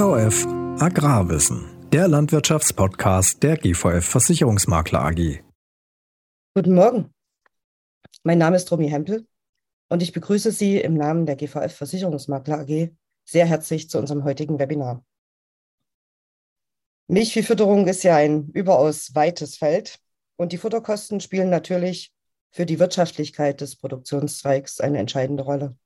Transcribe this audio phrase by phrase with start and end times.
[0.00, 0.46] GVF
[0.80, 5.42] Agrarwissen, der Landwirtschaftspodcast der GVF Versicherungsmakler AG.
[6.54, 7.12] Guten Morgen.
[8.22, 9.28] Mein Name ist Romy Hempel
[9.90, 12.92] und ich begrüße Sie im Namen der GVF Versicherungsmakler AG
[13.26, 15.04] sehr herzlich zu unserem heutigen Webinar.
[17.06, 19.98] Milchviehfütterung ist ja ein überaus weites Feld
[20.36, 22.10] und die Futterkosten spielen natürlich
[22.52, 25.76] für die Wirtschaftlichkeit des Produktionszweigs eine entscheidende Rolle.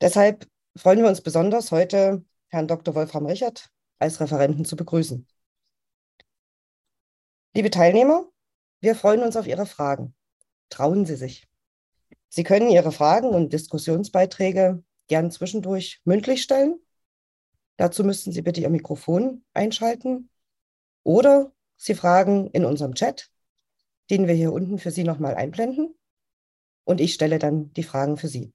[0.00, 2.94] Deshalb freuen wir uns besonders, heute Herrn Dr.
[2.94, 5.26] Wolfram Richard als Referenten zu begrüßen.
[7.54, 8.30] Liebe Teilnehmer,
[8.80, 10.14] wir freuen uns auf Ihre Fragen.
[10.68, 11.48] Trauen Sie sich.
[12.28, 16.78] Sie können Ihre Fragen und Diskussionsbeiträge gern zwischendurch mündlich stellen.
[17.78, 20.28] Dazu müssten Sie bitte Ihr Mikrofon einschalten
[21.04, 23.30] oder Sie fragen in unserem Chat,
[24.10, 25.94] den wir hier unten für Sie nochmal einblenden.
[26.84, 28.52] Und ich stelle dann die Fragen für Sie.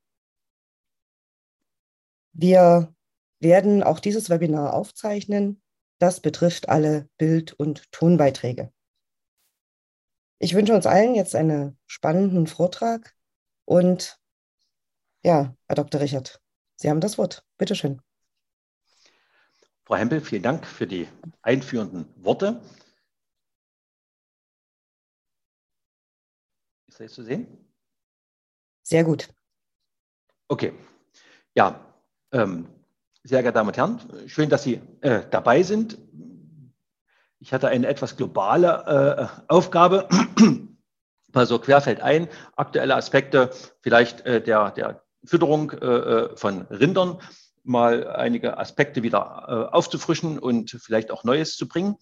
[2.33, 2.93] Wir
[3.39, 5.61] werden auch dieses Webinar aufzeichnen.
[5.99, 8.71] Das betrifft alle Bild- und Tonbeiträge.
[10.39, 13.15] Ich wünsche uns allen jetzt einen spannenden Vortrag
[13.65, 14.19] und
[15.23, 15.99] ja, Herr Dr.
[15.99, 16.41] Richard,
[16.75, 17.43] Sie haben das Wort.
[17.57, 18.01] Bitte schön.
[19.83, 21.07] Frau Hempel, vielen Dank für die
[21.41, 22.61] einführenden Worte.
[26.87, 27.47] Ist das zu sehen?
[28.83, 29.33] Sehr gut.
[30.49, 30.73] Okay.
[31.55, 31.93] Ja,
[32.31, 32.67] ähm,
[33.27, 35.97] sehr geehrte Damen und Herren, schön, dass Sie äh, dabei sind.
[37.39, 40.07] Ich hatte eine etwas globale äh, Aufgabe,
[41.33, 47.19] also querfeld ein, aktuelle Aspekte vielleicht äh, der, der Fütterung äh, äh, von Rindern,
[47.63, 51.97] mal einige Aspekte wieder äh, aufzufrischen und vielleicht auch Neues zu bringen.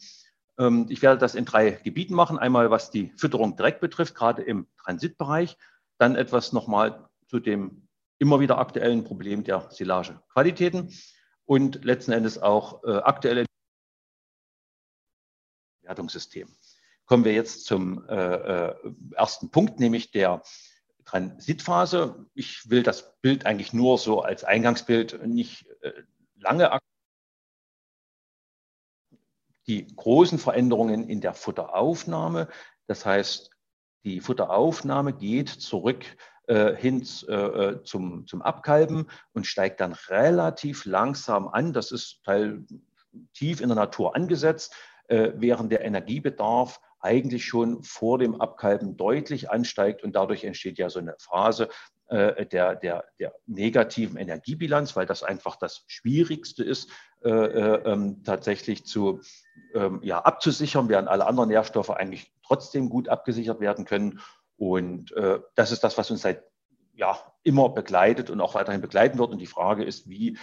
[0.59, 2.37] Ähm, ich werde das in drei Gebieten machen.
[2.37, 5.57] Einmal, was die Fütterung direkt betrifft, gerade im Transitbereich.
[5.97, 7.84] Dann etwas nochmal zu dem
[8.25, 10.91] immer wieder aktuellen Problem der Silagequalitäten
[11.45, 13.45] und letzten Endes auch äh, aktuelle
[15.83, 16.49] Wertungssystem.
[17.05, 18.75] Kommen wir jetzt zum äh, äh,
[19.11, 20.41] ersten Punkt, nämlich der
[21.05, 22.25] Transitphase.
[22.33, 25.93] Ich will das Bild eigentlich nur so als Eingangsbild nicht äh,
[26.37, 26.79] lange
[29.67, 32.47] die großen Veränderungen in der Futteraufnahme.
[32.87, 33.51] Das heißt,
[34.03, 36.03] die Futteraufnahme geht zurück
[36.47, 41.73] äh, hin äh, zum, zum Abkalben und steigt dann relativ langsam an.
[41.73, 42.65] Das ist Teil
[43.33, 44.75] tief in der Natur angesetzt,
[45.07, 50.89] äh, während der Energiebedarf eigentlich schon vor dem Abkalben deutlich ansteigt und dadurch entsteht ja
[50.89, 51.69] so eine Phase
[52.07, 56.89] äh, der, der, der negativen Energiebilanz, weil das einfach das Schwierigste ist,
[57.23, 59.21] äh, äh, ähm, tatsächlich zu,
[59.73, 64.19] ähm, ja, abzusichern, während alle anderen Nährstoffe eigentlich trotzdem gut abgesichert werden können.
[64.57, 66.43] Und äh, das ist das, was uns seit
[66.95, 69.31] ja, immer begleitet und auch weiterhin begleiten wird.
[69.31, 70.37] Und die Frage ist, wie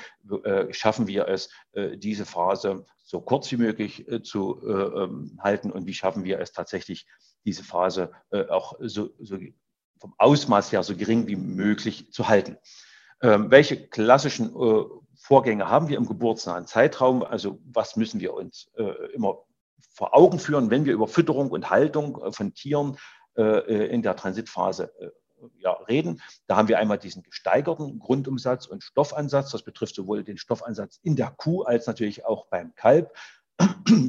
[0.44, 5.38] äh, schaffen wir es, äh, diese Phase so kurz wie möglich äh, zu äh, ähm,
[5.42, 7.06] halten und wie schaffen wir es tatsächlich,
[7.44, 9.36] diese Phase äh, auch so, so,
[9.98, 12.56] vom Ausmaß her so gering wie möglich zu halten.
[13.20, 14.84] Ähm, welche klassischen äh,
[15.16, 17.22] Vorgänge haben wir im geburtsnahen Zeitraum?
[17.22, 18.72] Also was müssen wir uns
[19.14, 19.44] immer
[19.94, 22.96] vor Augen führen, wenn wir über Fütterung und Haltung von Tieren
[23.34, 25.10] in der Transitphase äh,
[25.58, 26.20] ja, reden.
[26.46, 29.50] Da haben wir einmal diesen gesteigerten Grundumsatz und Stoffansatz.
[29.50, 33.14] Das betrifft sowohl den Stoffansatz in der Kuh als natürlich auch beim Kalb.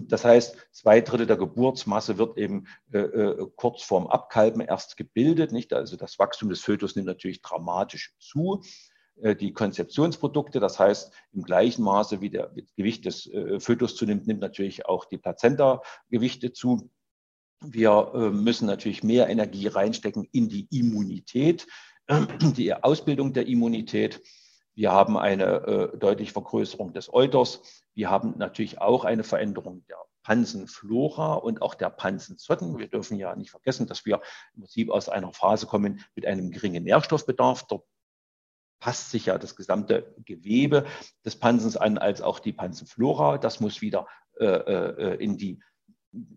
[0.07, 5.51] Das heißt, zwei Drittel der Geburtsmasse wird eben äh, kurz vorm Abkalben erst gebildet.
[5.51, 5.73] Nicht?
[5.73, 8.63] Also das Wachstum des Fötus nimmt natürlich dramatisch zu.
[9.22, 14.28] Äh, die Konzeptionsprodukte, das heißt, im gleichen Maße wie der Gewicht des äh, Fötus zunimmt,
[14.28, 16.90] nimmt natürlich auch die Plazenta-Gewichte zu.
[17.63, 21.68] Wir äh, müssen natürlich mehr Energie reinstecken in die Immunität,
[22.57, 24.22] die Ausbildung der Immunität.
[24.75, 25.46] Wir haben eine
[25.94, 27.62] äh, deutliche Vergrößerung des Euters.
[27.94, 32.78] Wir haben natürlich auch eine Veränderung der Pansenflora und auch der Pansenzotten.
[32.78, 34.22] Wir dürfen ja nicht vergessen, dass wir
[34.56, 37.67] im Prinzip aus einer Phase kommen mit einem geringen Nährstoffbedarf.
[37.67, 37.85] Dort
[38.79, 40.85] passt sich ja das gesamte Gewebe
[41.23, 43.38] des Pansens an, als auch die Pansenflora.
[43.38, 44.08] Das muss wieder
[44.40, 45.61] äh, in die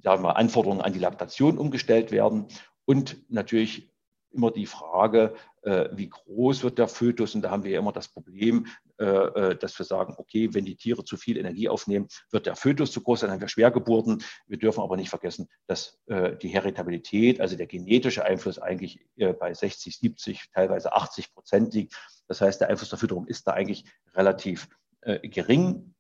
[0.02, 2.46] sagen wir, Anforderungen an die Laktation umgestellt werden
[2.84, 3.90] und natürlich
[4.37, 7.34] immer die Frage, äh, wie groß wird der Fötus?
[7.34, 8.67] Und da haben wir ja immer das Problem,
[8.99, 12.55] äh, äh, dass wir sagen, okay, wenn die Tiere zu viel Energie aufnehmen, wird der
[12.55, 14.23] Fötus zu groß, dann haben wir Schwergeburten.
[14.46, 19.96] Wir dürfen aber nicht vergessen, dass die Heritabilität, also der genetische Einfluss eigentlich bei 60,
[19.96, 21.94] 70, teilweise 80 Prozent liegt.
[22.28, 23.84] Das heißt, der Einfluss der Fütterung ist da eigentlich
[24.14, 24.69] relativ
[25.23, 25.94] gering.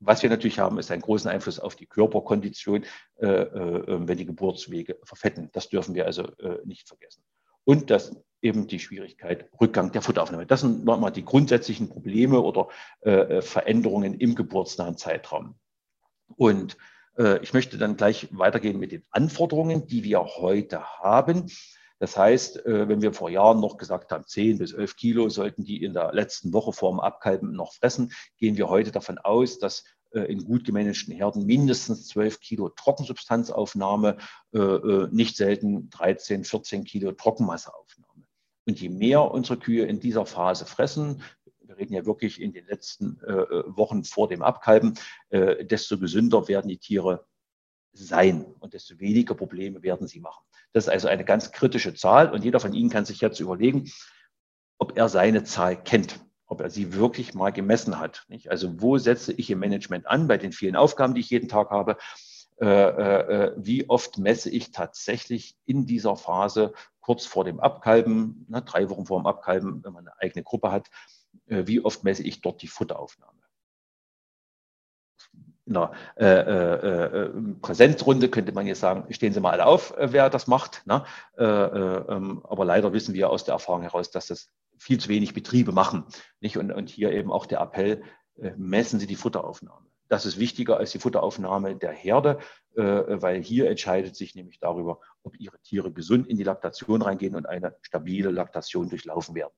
[0.00, 2.84] Was wir natürlich haben, ist einen großen Einfluss auf die Körperkondition,
[3.16, 5.48] äh, äh, wenn die Geburtswege verfetten.
[5.52, 7.22] Das dürfen wir also äh, nicht vergessen.
[7.64, 10.46] und das eben die Schwierigkeit Rückgang der Futteraufnahme.
[10.46, 12.68] Das sind nochmal die grundsätzlichen Probleme oder
[13.00, 15.56] äh, Veränderungen im geburtsnahen Zeitraum.
[16.36, 16.76] Und
[17.18, 21.50] äh, ich möchte dann gleich weitergehen mit den Anforderungen, die wir heute haben.
[21.98, 25.64] Das heißt, äh, wenn wir vor Jahren noch gesagt haben, 10 bis 11 Kilo sollten
[25.64, 29.58] die in der letzten Woche vor dem Abkalben noch fressen, gehen wir heute davon aus,
[29.58, 34.18] dass äh, in gut gemanagten Herden mindestens 12 Kilo Trockensubstanzaufnahme,
[35.10, 38.24] nicht selten 13, 14 Kilo Trockenmasseaufnahme.
[38.66, 41.22] Und je mehr unsere Kühe in dieser Phase fressen,
[41.60, 44.94] wir reden ja wirklich in den letzten Wochen vor dem Abkalben,
[45.30, 47.26] desto gesünder werden die Tiere
[47.92, 50.42] sein und desto weniger Probleme werden sie machen.
[50.76, 53.90] Das ist also eine ganz kritische Zahl und jeder von Ihnen kann sich jetzt überlegen,
[54.76, 58.26] ob er seine Zahl kennt, ob er sie wirklich mal gemessen hat.
[58.28, 58.50] Nicht?
[58.50, 61.70] Also wo setze ich im Management an bei den vielen Aufgaben, die ich jeden Tag
[61.70, 61.96] habe?
[62.60, 68.60] Äh, äh, wie oft messe ich tatsächlich in dieser Phase kurz vor dem Abkalben, na,
[68.60, 70.90] drei Wochen vor dem Abkalben, wenn man eine eigene Gruppe hat,
[71.46, 73.35] äh, wie oft messe ich dort die Futteraufnahme?
[75.66, 77.30] In einer äh, äh, äh,
[77.60, 80.86] Präsenzrunde könnte man jetzt sagen, stehen Sie mal alle auf, äh, wer das macht.
[80.86, 81.04] Ne?
[81.36, 84.48] Äh, äh, ähm, aber leider wissen wir aus der Erfahrung heraus, dass das
[84.78, 86.04] viel zu wenig Betriebe machen.
[86.40, 86.56] Nicht?
[86.56, 88.02] Und, und hier eben auch der Appell,
[88.56, 89.86] messen Sie die Futteraufnahme.
[90.08, 92.38] Das ist wichtiger als die Futteraufnahme der Herde,
[92.74, 97.46] weil hier entscheidet sich nämlich darüber, ob Ihre Tiere gesund in die Laktation reingehen und
[97.46, 99.54] eine stabile Laktation durchlaufen werden.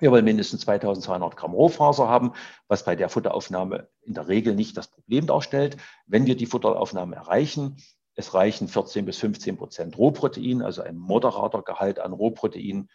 [0.00, 2.32] Wir wollen mindestens 2200 Gramm Rohfaser haben,
[2.66, 5.76] was bei der Futteraufnahme in der Regel nicht das Problem darstellt.
[6.06, 7.76] Wenn wir die Futteraufnahme erreichen,
[8.14, 12.88] es reichen 14 bis 15 Prozent Rohprotein, also ein moderater Gehalt an Rohprotein,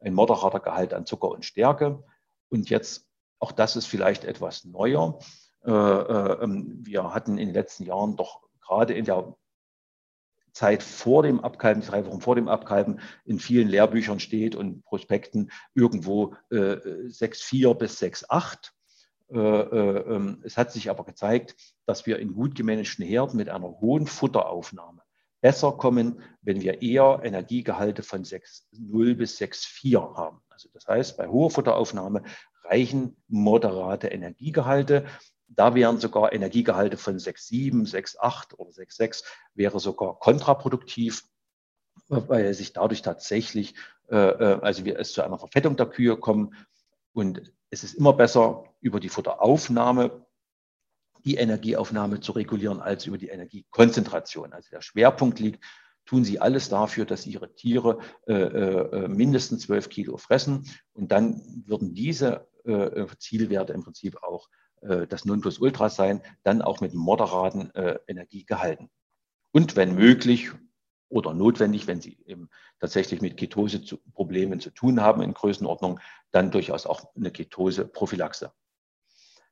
[0.00, 2.02] ein moderater Gehalt an Zucker und Stärke.
[2.48, 3.06] Und jetzt,
[3.38, 5.18] auch das ist vielleicht etwas neuer.
[5.64, 9.36] Äh, äh, ähm, wir hatten in den letzten Jahren doch gerade in der
[10.52, 15.50] Zeit vor dem Abkalben, drei Wochen vor dem Abkalben, in vielen Lehrbüchern steht und Prospekten
[15.74, 18.70] irgendwo äh, 6,4 bis 6,8.
[19.32, 21.54] Äh, äh, ähm, es hat sich aber gezeigt,
[21.86, 25.02] dass wir in gut gemanagten Herden mit einer hohen Futteraufnahme
[25.40, 30.40] besser kommen, wenn wir eher Energiegehalte von 6,0 bis 6,4 haben.
[30.48, 32.22] Also das heißt, bei hoher Futteraufnahme
[32.64, 35.06] reichen moderate Energiegehalte.
[35.48, 39.24] Da wären sogar Energiegehalte von 6,7, 6,8 oder 6,6
[39.54, 41.24] wäre sogar kontraproduktiv,
[42.08, 43.74] weil sich dadurch tatsächlich,
[44.08, 46.54] äh, also wir es zu einer Verfettung der Kühe kommen.
[47.12, 50.26] Und es ist immer besser, über die Futteraufnahme
[51.24, 54.52] die Energieaufnahme zu regulieren, als über die Energiekonzentration.
[54.52, 55.62] Also der Schwerpunkt liegt,
[56.06, 60.66] tun Sie alles dafür, dass Ihre Tiere äh, äh, mindestens 12 Kilo fressen.
[60.92, 64.48] Und dann würden diese äh, Zielwerte im Prinzip auch
[64.80, 68.90] äh, das Nonplusultra sein, dann auch mit moderaten äh, Energiegehalten.
[69.52, 70.50] Und wenn möglich
[71.10, 72.48] oder notwendig, wenn Sie eben
[72.78, 78.52] tatsächlich mit Ketose-Problemen zu tun haben in Größenordnung, dann durchaus auch eine Ketose-Prophylaxe.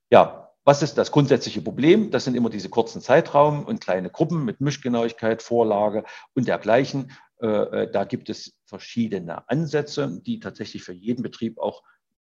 [0.09, 2.11] Ja, was ist das grundsätzliche Problem?
[2.11, 7.13] Das sind immer diese kurzen Zeitraum und kleine Gruppen mit Mischgenauigkeit, Vorlage und dergleichen.
[7.41, 11.83] Äh, äh da gibt es verschiedene Ansätze, die tatsächlich für jeden Betrieb auch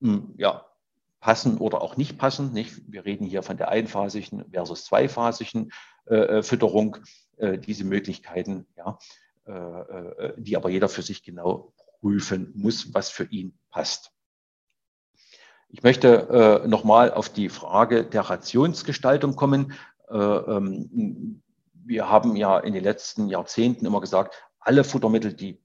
[0.00, 0.66] hm, ja,
[1.20, 2.54] passen oder auch nicht passen.
[2.54, 5.72] Wir reden hier von der einphasigen versus zweiphasigen
[6.04, 6.98] äh, Fütterung.
[7.36, 8.98] Äh, diese Möglichkeiten, ja,
[9.46, 14.12] äh, äh, die aber jeder für sich genau prüfen muss, was für ihn passt.
[15.68, 19.72] Ich möchte äh, nochmal auf die Frage der Rationsgestaltung kommen.
[20.08, 25.60] Ähm, wir haben ja in den letzten Jahrzehnten immer gesagt, alle Futtermittel, die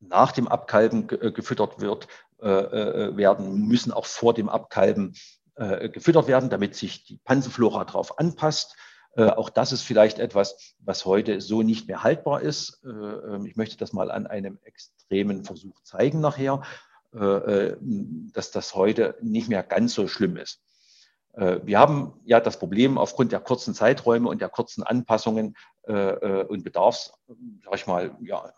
[0.00, 2.08] nach dem Abkalben gefüttert wird,
[2.40, 5.16] äh, äh, werden, müssen auch vor dem Abkalben
[5.56, 8.76] äh, gefüttert werden, damit sich die Pansenflora darauf anpasst.
[9.16, 12.80] Auch das ist vielleicht etwas, was heute so nicht mehr haltbar ist.
[12.84, 16.62] Ähm, ich möchte das mal an einem extremen Versuch zeigen nachher,
[17.10, 20.60] dass das heute nicht mehr ganz so schlimm ist.
[21.32, 27.14] Wir haben ja das Problem aufgrund der kurzen Zeiträume und der kurzen Anpassungen und Bedarfs,
[27.64, 28.52] sag ich mal, ja,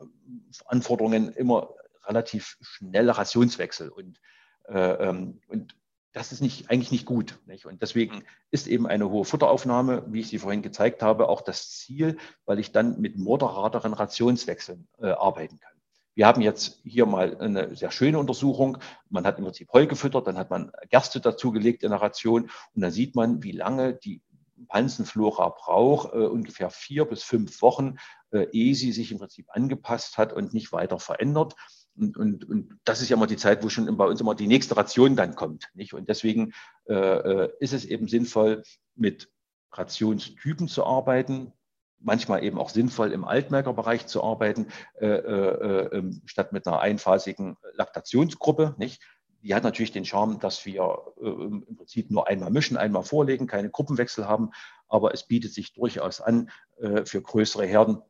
[0.66, 1.72] Anforderungen immer
[2.10, 4.20] relativ schnelle Rationswechsel und,
[4.68, 5.76] äh, ähm, und
[6.12, 7.38] das ist nicht, eigentlich nicht gut.
[7.46, 7.66] Nicht?
[7.66, 11.70] Und deswegen ist eben eine hohe Futteraufnahme, wie ich sie vorhin gezeigt habe, auch das
[11.70, 15.72] Ziel, weil ich dann mit moderateren Rationswechseln äh, arbeiten kann.
[16.14, 18.78] Wir haben jetzt hier mal eine sehr schöne Untersuchung.
[19.08, 22.82] Man hat im Prinzip Heu gefüttert, dann hat man Gerste dazugelegt in der Ration und
[22.82, 24.20] dann sieht man, wie lange die
[24.68, 27.96] Pansenflora braucht, äh, ungefähr vier bis fünf Wochen,
[28.30, 31.54] äh, ehe sie sich im Prinzip angepasst hat und nicht weiter verändert.
[32.00, 34.46] Und, und, und das ist ja immer die Zeit, wo schon bei uns immer die
[34.46, 35.68] nächste Ration dann kommt.
[35.74, 35.92] Nicht?
[35.92, 36.52] Und deswegen
[36.88, 38.62] äh, äh, ist es eben sinnvoll,
[38.94, 39.30] mit
[39.72, 41.52] Rationstypen zu arbeiten.
[42.00, 44.68] manchmal eben auch sinnvoll, im Altmerkerbereich zu arbeiten,
[45.00, 48.74] äh, äh, ähm, statt mit einer einphasigen Laktationsgruppe.
[48.78, 49.02] Nicht?
[49.42, 53.46] Die hat natürlich den Charme, dass wir äh, im Prinzip nur einmal mischen, einmal vorlegen,
[53.46, 54.50] keine Gruppenwechsel haben,
[54.88, 58.02] aber es bietet sich durchaus an, äh, für größere Herden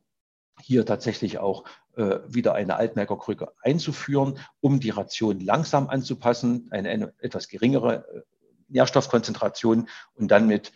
[0.61, 1.65] hier tatsächlich auch
[1.95, 8.21] äh, wieder eine Altmerkerkrücke einzuführen, um die Ration langsam anzupassen, eine, eine etwas geringere äh,
[8.69, 10.71] Nährstoffkonzentration und dann mit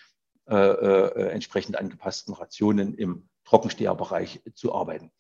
[0.47, 5.11] äh, äh, entsprechend angepassten Rationen im Trockensteherbereich zu arbeiten.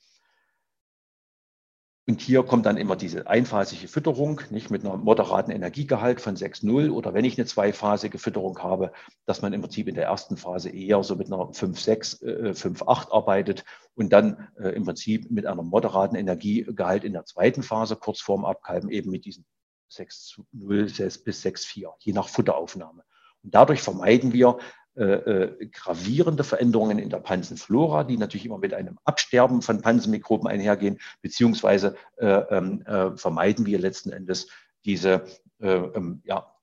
[2.07, 6.91] Und hier kommt dann immer diese einphasige Fütterung, nicht mit einer moderaten Energiegehalt von 6,0
[6.91, 8.91] oder wenn ich eine zweiphasige Fütterung habe,
[9.25, 13.11] dass man im Prinzip in der ersten Phase eher so mit einer 5,6, äh, 5,8
[13.11, 18.21] arbeitet und dann äh, im Prinzip mit einem moderaten Energiegehalt in der zweiten Phase kurz
[18.21, 19.43] vorm Abkalben eben mit diesen
[19.91, 23.03] 6,0 bis 6,4, je nach Futteraufnahme.
[23.41, 24.59] Und dadurch vermeiden wir
[24.97, 30.47] äh, äh, gravierende Veränderungen in der Pansenflora, die natürlich immer mit einem Absterben von Pansenmikroben
[30.47, 34.47] einhergehen, beziehungsweise äh, ähm, äh, vermeiden wir letzten Endes
[34.85, 35.25] diese
[35.59, 36.55] äh, ähm, ja,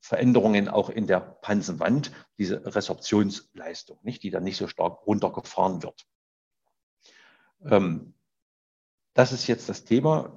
[0.00, 6.06] Veränderungen auch in der Pansenwand, diese Resorptionsleistung, nicht, die dann nicht so stark runtergefahren wird.
[7.64, 8.14] Ähm,
[9.14, 10.32] das ist jetzt das Thema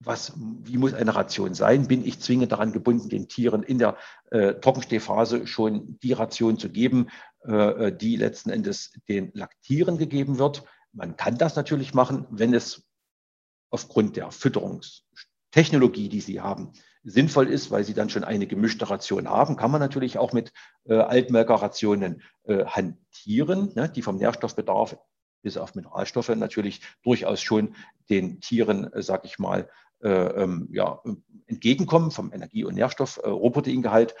[0.00, 1.88] was, wie muss eine Ration sein?
[1.88, 3.96] Bin ich zwingend daran gebunden, den Tieren in der
[4.30, 7.08] äh, Trockenstehphase schon die Ration zu geben,
[7.42, 10.64] äh, die letzten Endes den Laktieren gegeben wird?
[10.92, 12.86] Man kann das natürlich machen, wenn es
[13.70, 16.72] aufgrund der Fütterungstechnologie, die Sie haben,
[17.02, 20.52] sinnvoll ist, weil Sie dann schon eine gemischte Ration haben, kann man natürlich auch mit
[20.84, 24.96] äh, Altmelkerrationen äh, hantieren, ne, die vom Nährstoffbedarf
[25.44, 27.76] bis auf Mineralstoffe natürlich durchaus schon
[28.10, 29.68] den Tieren, äh, sag ich mal,
[30.02, 31.00] äh, ähm, ja,
[31.46, 34.16] entgegenkommen vom Energie- und Nährstoff, äh, Rohproteingehalt.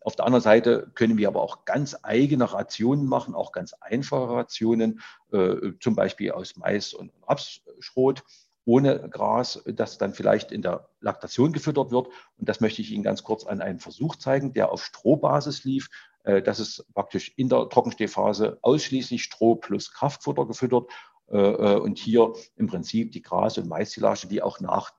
[0.00, 4.28] Auf der anderen Seite können wir aber auch ganz eigene Rationen machen, auch ganz einfache
[4.28, 5.00] Rationen,
[5.32, 8.22] äh, zum Beispiel aus Mais und Rapsschrot
[8.64, 12.08] ohne Gras, das dann vielleicht in der Laktation gefüttert wird.
[12.36, 15.88] Und das möchte ich Ihnen ganz kurz an einem Versuch zeigen, der auf Strohbasis lief.
[16.26, 20.90] Äh, das ist praktisch in der Trockenstehphase ausschließlich Stroh plus Kraftfutter gefüttert
[21.28, 24.92] äh, äh, und hier im Prinzip die Gras- und Maissilage, die auch nach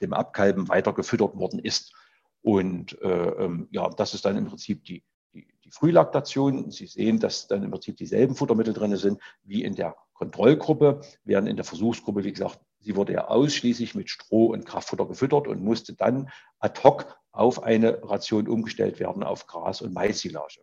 [0.00, 1.92] dem Abkalben weiter gefüttert worden ist.
[2.40, 5.02] Und ähm, ja, das ist dann im Prinzip die,
[5.34, 6.70] die, die Frühlaktation.
[6.70, 11.48] Sie sehen, dass dann im Prinzip dieselben Futtermittel drin sind wie in der Kontrollgruppe, während
[11.48, 15.62] in der Versuchsgruppe, wie gesagt, sie wurde ja ausschließlich mit Stroh und Kraftfutter gefüttert und
[15.62, 20.60] musste dann ad hoc auf eine Ration umgestellt werden auf Gras- und Maissilage.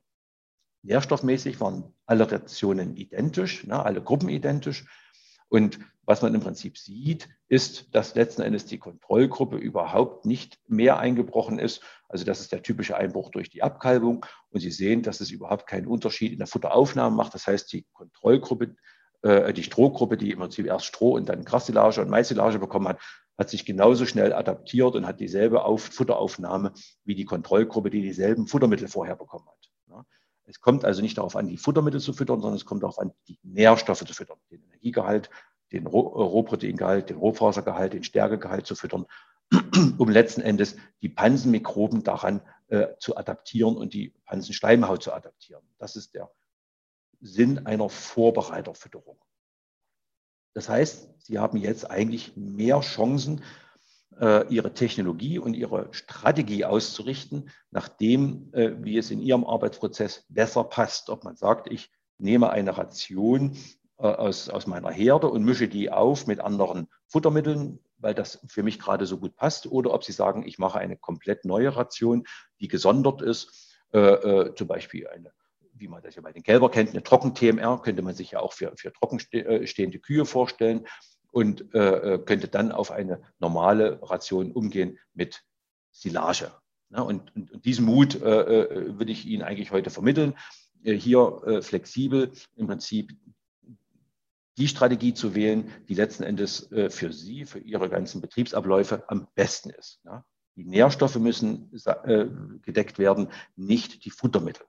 [0.83, 4.85] Nährstoffmäßig waren alle Rationen identisch, ne, alle Gruppen identisch.
[5.49, 10.99] Und was man im Prinzip sieht, ist, dass letzten Endes die Kontrollgruppe überhaupt nicht mehr
[10.99, 11.81] eingebrochen ist.
[12.09, 14.25] Also das ist der typische Einbruch durch die Abkalbung.
[14.49, 17.33] Und Sie sehen, dass es überhaupt keinen Unterschied in der Futteraufnahme macht.
[17.33, 18.75] Das heißt, die Kontrollgruppe,
[19.25, 22.99] äh, die Strohgruppe, die im Prinzip erst Stroh und dann Grassilage und Maissilage bekommen hat,
[23.37, 28.47] hat sich genauso schnell adaptiert und hat dieselbe Auf Futteraufnahme wie die Kontrollgruppe, die dieselben
[28.47, 29.71] Futtermittel vorher bekommen hat.
[29.89, 30.05] Ja.
[30.45, 33.13] Es kommt also nicht darauf an, die Futtermittel zu füttern, sondern es kommt darauf an,
[33.27, 35.31] die Nährstoffe zu füttern, den Energiegehalt,
[35.71, 39.05] den äh, Rohproteingehalt, den Rohfasergehalt, den Stärkegehalt zu füttern,
[39.97, 45.63] um letzten Endes die Pansenmikroben daran äh, zu adaptieren und die Pansenschleimhaut zu adaptieren.
[45.79, 46.29] Das ist der
[47.21, 49.17] Sinn einer Vorbereiterfütterung.
[50.53, 53.41] Das heißt, Sie haben jetzt eigentlich mehr Chancen,
[54.19, 60.63] äh, Ihre Technologie und Ihre Strategie auszurichten, nachdem, äh, wie es in Ihrem Arbeitsprozess besser
[60.63, 61.09] passt.
[61.09, 63.57] Ob man sagt, ich nehme eine Ration
[63.97, 68.63] äh, aus, aus meiner Herde und mische die auf mit anderen Futtermitteln, weil das für
[68.63, 72.23] mich gerade so gut passt, oder ob Sie sagen, ich mache eine komplett neue Ration,
[72.59, 75.31] die gesondert ist, zum Beispiel eine
[75.77, 78.53] wie man das ja bei den Kälber kennt, eine Trocken-TMR, könnte man sich ja auch
[78.53, 80.87] für, für trockenstehende Kühe vorstellen
[81.31, 85.43] und äh, äh, könnte dann auf eine normale Ration umgehen mit
[85.91, 86.53] Silage.
[86.91, 90.35] Ja, und, und, und, diesen Mut äh, äh würde ich Ihnen eigentlich heute vermitteln,
[90.83, 93.11] äh, hier äh, flexibel im Prinzip
[94.57, 99.71] die Strategie zu wählen, die letzten Endes für Sie, für Ihre ganzen Betriebsabläufe am besten
[99.71, 99.99] ist.
[100.05, 100.23] Ja.
[100.55, 101.69] Die Nährstoffe müssen
[102.61, 103.27] gedeckt werden,
[103.57, 104.65] nicht die Futtermittel.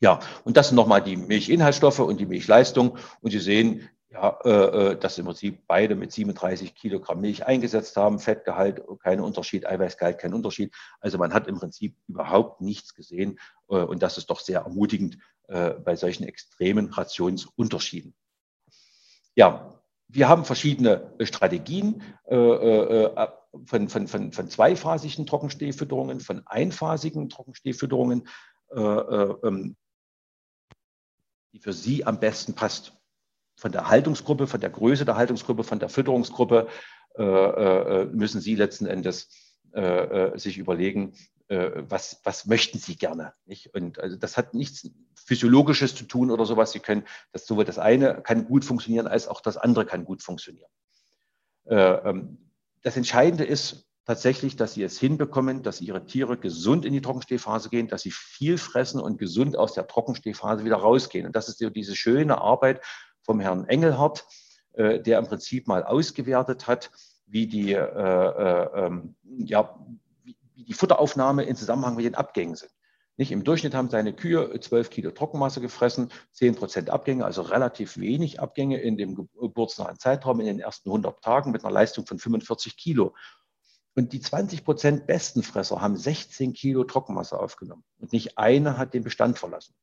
[0.00, 2.98] Ja, und das sind nochmal die Milchinhaltsstoffe und die Milchleistung.
[3.20, 4.50] Und Sie sehen, ja, äh,
[4.92, 8.20] äh dass im Prinzip beide mit 37 Kilogramm Milch eingesetzt haben.
[8.20, 10.72] Fettgehalt, kein Unterschied, Eiweißgehalt, kein Unterschied.
[11.00, 13.38] Also man hat im Prinzip überhaupt nichts gesehen.
[13.68, 18.14] Äh, und das ist doch sehr ermutigend äh, bei solchen extremen Rationsunterschieden.
[19.34, 23.28] Ja, wir haben verschiedene Strategien äh, äh,
[23.64, 28.28] von, von, von, von zweiphasigen Trockenstehfütterungen, von einphasigen Trockenstehfütterungen.
[28.74, 29.76] Ähm,
[31.52, 32.92] die für Sie am besten passt.
[33.56, 36.68] von der Haltungsgruppe, von der Größe der Haltungsgruppe, von der Fütterungsgruppe
[37.18, 39.30] äh, äh, müssen Sie letzten Endes
[39.74, 41.14] äh, äh sich überlegen,
[41.48, 43.32] äh, was, was möchten Sie gerne.
[43.46, 43.74] Nicht?
[43.74, 46.70] Und also das hat nichts Physiologisches zu tun oder sowas.
[46.70, 50.22] Sie können, das sowohl das eine kann gut funktionieren, als auch das andere kann gut
[50.22, 50.70] funktionieren.
[51.64, 52.50] Äh, ähm,
[52.82, 57.68] das Entscheidende ist tatsächlich, dass Sie es hinbekommen, dass Ihre Tiere gesund in die Trockenstehphase
[57.68, 61.26] gehen, dass sie viel fressen und gesund aus der Trockenstehphase wieder rausgehen.
[61.26, 62.80] Und das ist diese schöne Arbeit
[63.20, 64.24] vom Herrn Engelhardt,
[64.72, 66.90] äh, der im Prinzip mal ausgewertet hat,
[67.26, 69.78] wie die, äh, äh, ähm, ja,
[70.24, 72.72] wie die Futteraufnahme in Zusammenhang mit den Abgängen sind.
[73.18, 73.30] Nicht?
[73.30, 78.40] Im Durchschnitt haben seine Kühe 12 Kilo Trockenmasse gefressen, 10 Prozent Abgänge, also relativ wenig
[78.40, 82.78] Abgänge in dem geburtsnahen Zeitraum in den ersten 100 Tagen mit einer Leistung von 45
[82.78, 83.14] Kilo.
[83.98, 88.94] Und die 20 Prozent besten Fresser haben 16 Kilo Trockenmasse aufgenommen und nicht eine hat
[88.94, 89.74] den Bestand verlassen.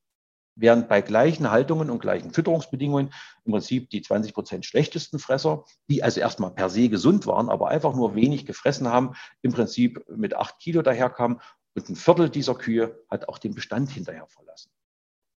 [0.54, 3.12] Während bei gleichen Haltungen und gleichen Fütterungsbedingungen
[3.44, 7.68] im Prinzip die 20 Prozent schlechtesten Fresser, die also erstmal per se gesund waren, aber
[7.68, 11.42] einfach nur wenig gefressen haben, im Prinzip mit acht Kilo daherkamen.
[11.74, 14.70] Und ein Viertel dieser Kühe hat auch den Bestand hinterher verlassen.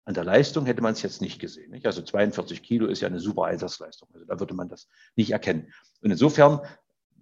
[0.06, 1.70] An der Leistung hätte man es jetzt nicht gesehen.
[1.72, 1.84] Nicht?
[1.84, 4.08] Also 42 Kilo ist ja eine super Einsatzleistung.
[4.14, 5.70] Also da würde man das nicht erkennen.
[6.00, 6.62] Und insofern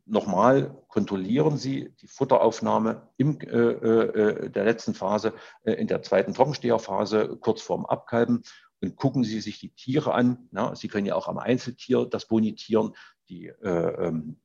[0.09, 6.35] nochmal kontrollieren Sie die Futteraufnahme in äh, äh, der letzten Phase, äh, in der zweiten
[6.35, 8.43] Trockensteherphase, kurz vorm Abkalben
[8.81, 10.49] und gucken Sie sich die Tiere an.
[10.51, 12.95] Na, Sie können ja auch am Einzeltier das bonitieren,
[13.29, 14.41] die äh, ähm,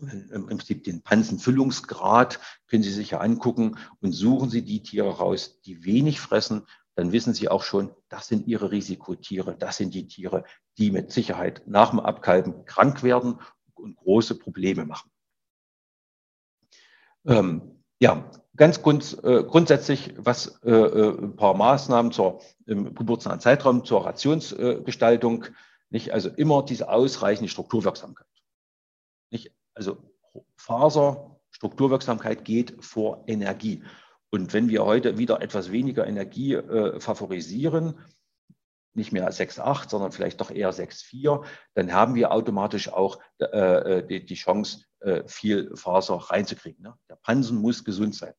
[0.00, 5.60] im Prinzip den Pansenfüllungsgrad können Sie sich ja angucken und suchen Sie die Tiere raus,
[5.62, 6.66] die wenig fressen.
[6.96, 10.44] Dann wissen Sie auch schon, das sind Ihre Risikotiere, das sind die Tiere,
[10.78, 13.38] die mit Sicherheit nach dem Abkalben krank werden
[13.78, 15.10] und große Probleme machen.
[17.26, 23.40] Ähm, ja, ganz grund, äh, grundsätzlich, was äh, äh, ein paar Maßnahmen zur im geburtsnahen
[23.40, 25.46] Zeitraum zur Rationsgestaltung,
[25.90, 26.12] nicht?
[26.12, 28.26] Also immer diese ausreichende Strukturwirksamkeit.
[29.30, 29.52] Nicht?
[29.74, 29.98] Also
[30.56, 33.82] Faser, Strukturwirksamkeit geht vor Energie.
[34.30, 37.94] Und wenn wir heute wieder etwas weniger Energie äh, favorisieren,
[38.96, 44.06] nicht mehr 6,8, sondern vielleicht doch eher 6,4, dann haben wir automatisch auch äh, äh,
[44.06, 46.82] die, die, Chance, äh, viel Faser reinzukriegen.
[46.82, 46.94] Ne?
[47.08, 48.34] Der Pansen muss gesund sein.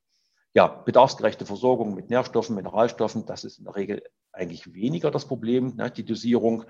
[0.54, 5.76] Ja, bedarfsgerechte Versorgung mit Nährstoffen, Mineralstoffen, das ist in der Regel eigentlich weniger das Problem,
[5.76, 5.91] ne?
[5.91, 6.65] die Dosierung.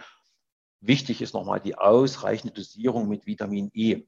[0.81, 4.03] Wichtig ist nochmal die ausreichende Dosierung mit Vitamin E.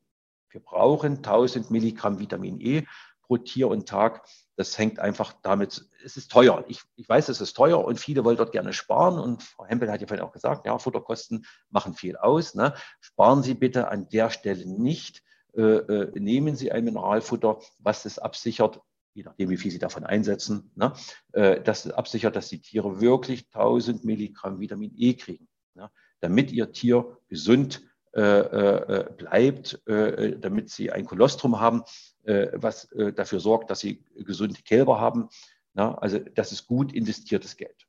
[0.52, 2.86] Wir brauchen 1000 Milligramm Vitamin E
[3.30, 4.28] pro Tier und Tag.
[4.56, 6.66] Das hängt einfach damit, es ist teuer.
[6.68, 9.20] Ich, ich weiß, es ist teuer und viele wollen dort gerne sparen.
[9.20, 12.56] Und Frau Hempel hat ja vorhin auch gesagt, ja, Futterkosten machen viel aus.
[12.56, 12.74] Ne?
[13.00, 15.24] Sparen Sie bitte an der Stelle nicht.
[15.56, 18.82] Äh, äh, nehmen Sie ein Mineralfutter, was das absichert,
[19.14, 20.94] je nachdem, wie viel Sie davon einsetzen, ne?
[21.34, 25.90] äh, das absichert, dass die Tiere wirklich 1000 Milligramm Vitamin E kriegen, ne?
[26.20, 31.84] damit Ihr Tier gesund äh, bleibt, äh, damit Sie ein Kolostrum haben,
[32.30, 35.30] äh, was äh, dafür sorgt, dass sie gesunde Kälber haben.
[35.74, 37.88] Na, also das ist gut investiertes Geld.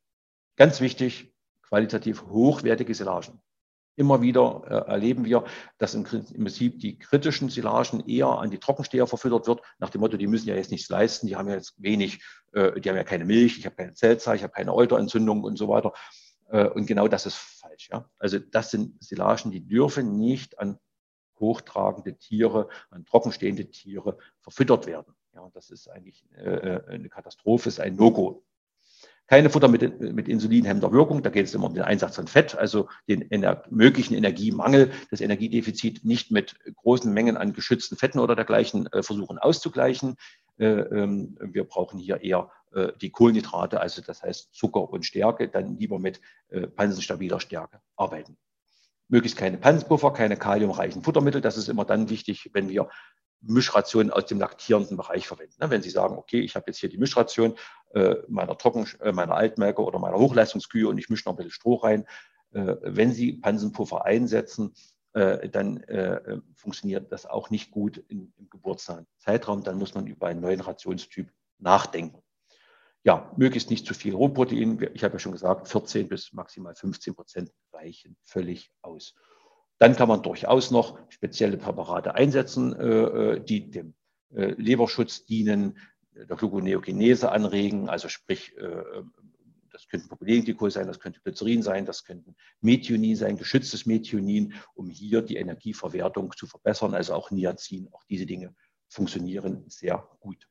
[0.55, 3.39] Ganz wichtig, qualitativ hochwertige Silagen.
[3.97, 5.43] Immer wieder äh, erleben wir,
[5.77, 10.17] dass im, Prinzip die kritischen Silagen eher an die Trockensteher verfüttert wird, nach dem Motto,
[10.17, 13.03] die müssen ja jetzt nichts leisten, die haben ja jetzt wenig, äh, die haben ja
[13.03, 15.93] keine Milch, ich habe keine Zellzahl, ich habe keine Euterentzündung und so weiter.
[16.51, 17.89] Äh, und genau das ist falsch.
[17.91, 18.09] Ja?
[18.19, 20.77] Also das sind Silagen, die dürfen nicht an
[21.39, 25.15] hochtragende Tiere, an trockenstehende Tiere verfüttert werden.
[25.33, 28.45] Ja, das ist eigentlich äh, äh, eine Katastrophe, ist ein No-Go.
[29.27, 32.55] Keine Futter mit, mit insulinhemmender Wirkung, da geht es immer um den Einsatz von Fett,
[32.55, 38.35] also den ener möglichen Energiemangel, das Energiedefizit nicht mit großen Mengen an geschützten Fetten oder
[38.35, 40.17] dergleichen äh, versuchen auszugleichen.
[40.57, 45.47] Äh, ähm, wir brauchen hier eher äh, die Kohlenhydrate, also das heißt Zucker und Stärke,
[45.47, 48.37] dann lieber mit äh, pansenstabiler Stärke arbeiten
[49.07, 51.41] möglichst keine Panzpuffer, keine kaliumreichen Futtermittel.
[51.41, 52.87] Das ist immer dann wichtig, wenn wir
[53.41, 55.55] Mischrationen aus dem laktierenden Bereich verwenden.
[55.59, 57.55] Ne, wenn Sie sagen, okay, ich habe jetzt hier die Mischration
[58.29, 62.05] meiner Trocken, meiner Altmelke oder meiner Hochleistungskühe und ich mische noch ein bisschen Stroh rein.
[62.51, 64.73] Wenn Sie Pansenpuffer einsetzen,
[65.13, 65.83] dann
[66.55, 69.63] funktioniert das auch nicht gut im geburtsnahen Zeitraum.
[69.63, 72.23] Dann muss man über einen neuen Rationstyp nachdenken
[73.03, 74.89] ja, möglichst nicht zu viel Rohprotein.
[74.93, 79.15] Ich habe ja schon gesagt, 14 bis maximal 15 Prozent reichen völlig aus.
[79.79, 83.95] Dann kann man durchaus noch spezielle Präparate einsetzen, äh, äh, die dem
[84.35, 85.79] äh, Leberschutz dienen,
[86.13, 88.53] der Gluconeogenese anregen, also sprich,
[89.81, 94.89] das könnte Propylenglykol sein, das könnte Glycerin sein, das könnte Methionin sein, geschütztes Methionin, um
[94.89, 98.53] hier die Energieverwertung zu verbessern, also auch Niacin, auch diese Dinge
[98.87, 100.47] funktionieren sehr gut.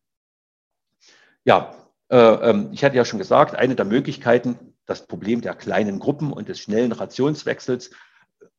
[1.44, 1.74] Ja,
[2.08, 6.32] äh, ähm, ich hatte ja schon gesagt, eine der Möglichkeiten, das Problem der kleinen Gruppen
[6.32, 7.90] und des schnellen Rationswechsels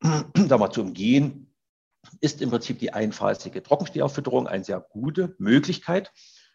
[0.00, 1.52] da mal zu umgehen,
[2.20, 6.12] ist im Prinzip die einphasige Trockenstehauffütterung eine sehr gute Möglichkeit.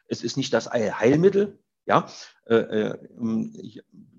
[0.08, 2.08] Es ist nicht das Heilmittel, ja,
[2.46, 2.98] äh, äh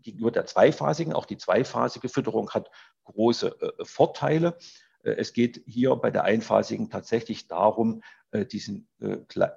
[0.00, 1.12] gegenüber der zweiphasigen.
[1.12, 2.70] Auch die zweiphasige Fütterung hat
[3.04, 4.59] große äh, Vorteile.
[5.02, 8.02] Es geht hier bei der einphasigen tatsächlich darum,
[8.50, 8.83] diese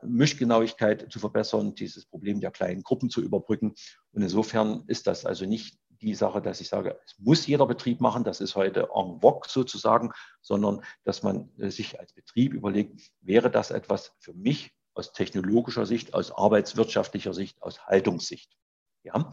[0.03, 3.73] Mischgenauigkeit zu verbessern, dieses Problem der kleinen Gruppen zu überbrücken.
[4.13, 8.01] Und insofern ist das also nicht die Sache, dass ich sage, es muss jeder Betrieb
[8.01, 13.49] machen, das ist heute en vogue sozusagen, sondern dass man sich als Betrieb überlegt, wäre
[13.49, 14.71] das etwas für mich
[15.01, 18.55] aus technologischer Sicht, aus arbeitswirtschaftlicher Sicht, aus Haltungssicht.
[19.03, 19.31] Ja?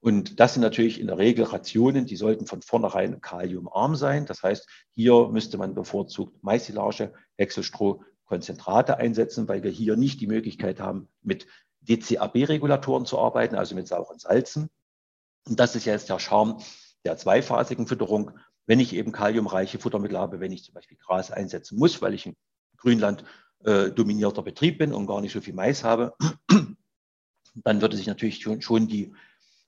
[0.00, 4.26] Und das sind natürlich in der Regel Rationen, die sollten von vornherein kaliumarm sein.
[4.26, 10.26] Das heißt, hier müsste man bevorzugt Maissilage, Wechselstroh, Konzentrate einsetzen, weil wir hier nicht die
[10.26, 11.46] Möglichkeit haben, mit
[11.82, 14.68] DCAB-Regulatoren zu arbeiten, also mit sauren Salzen.
[15.46, 16.60] Und das ist jetzt der Charme
[17.04, 18.32] der zweiphasigen Fütterung.
[18.66, 22.26] Wenn ich eben kaliumreiche Futtermittel habe, wenn ich zum Beispiel Gras einsetzen muss, weil ich
[22.26, 22.34] ein
[22.76, 23.22] Grünland
[23.66, 26.14] äh, dominierter Betrieb bin und gar nicht so viel Mais habe,
[27.54, 29.12] dann würde sich natürlich schon, schon die,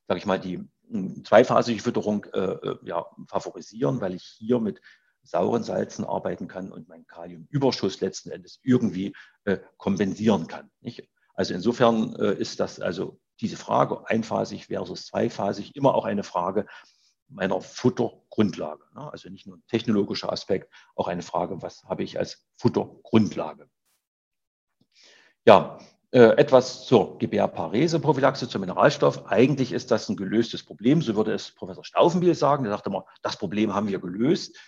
[0.06, 4.80] sage ich mal, die hm, zweiphasige Fütterung äh, äh, ja, favorisieren, weil ich hier mit
[5.22, 10.70] sauren Salzen arbeiten kann und meinen Kaliumüberschuss letzten Endes irgendwie äh, kompensieren kann.
[10.80, 11.08] Nicht?
[11.34, 16.66] Also insofern äh, ist das also diese Frage einphasig versus zweiphasig immer auch eine Frage
[17.28, 18.84] meiner Futtergrundlage.
[18.94, 19.12] Ne?
[19.12, 23.68] Also nicht nur ein technologischer Aspekt, auch eine Frage, was habe ich als Futtergrundlage.
[25.48, 25.78] Ja,
[26.11, 29.24] äh, etwas zur Gebärparese-Prophylaxe, zum Mineralstoff.
[29.28, 32.64] Eigentlich ist das ein gelöstes Problem, so würde es Professor Stauffenbiel sagen.
[32.64, 34.58] Der sagte immer, das Problem haben wir gelöst.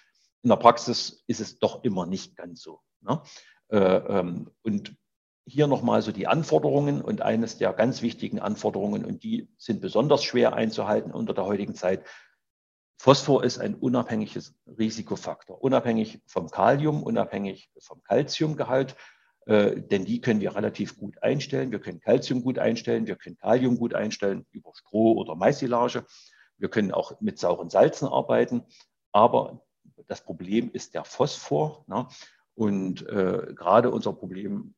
[0.43, 2.81] In der Praxis ist es doch immer nicht ganz so.
[3.03, 3.21] Ne?
[3.69, 4.97] Äh, ähm, und
[5.45, 10.25] hier nochmal so die Anforderungen und eines der ganz wichtigen Anforderungen, und die sind besonders
[10.25, 12.07] schwer einzuhalten unter der heutigen Zeit.
[12.97, 18.97] Phosphor ist ein unabhängiges Risikofaktor, unabhängig vom Kalium, unabhängig vom Calciumgehalt.
[19.51, 21.73] Äh, denn die können wir relativ gut einstellen.
[21.73, 26.07] Wir können Calcium gut einstellen, wir können Kalium gut einstellen über Stroh oder Maissilage.
[26.57, 28.63] Wir können auch mit sauren Salzen arbeiten.
[29.11, 29.67] Aber
[30.07, 31.85] das Problem ist der Phosphor.
[31.89, 32.07] Ne?
[32.55, 34.77] Und äh, gerade unser Problem,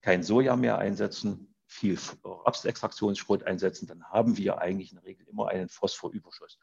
[0.00, 5.46] kein Soja mehr einsetzen, viel Rapsextraktionsschrot einsetzen, dann haben wir eigentlich in der Regel immer
[5.46, 6.58] einen Phosphorüberschuss.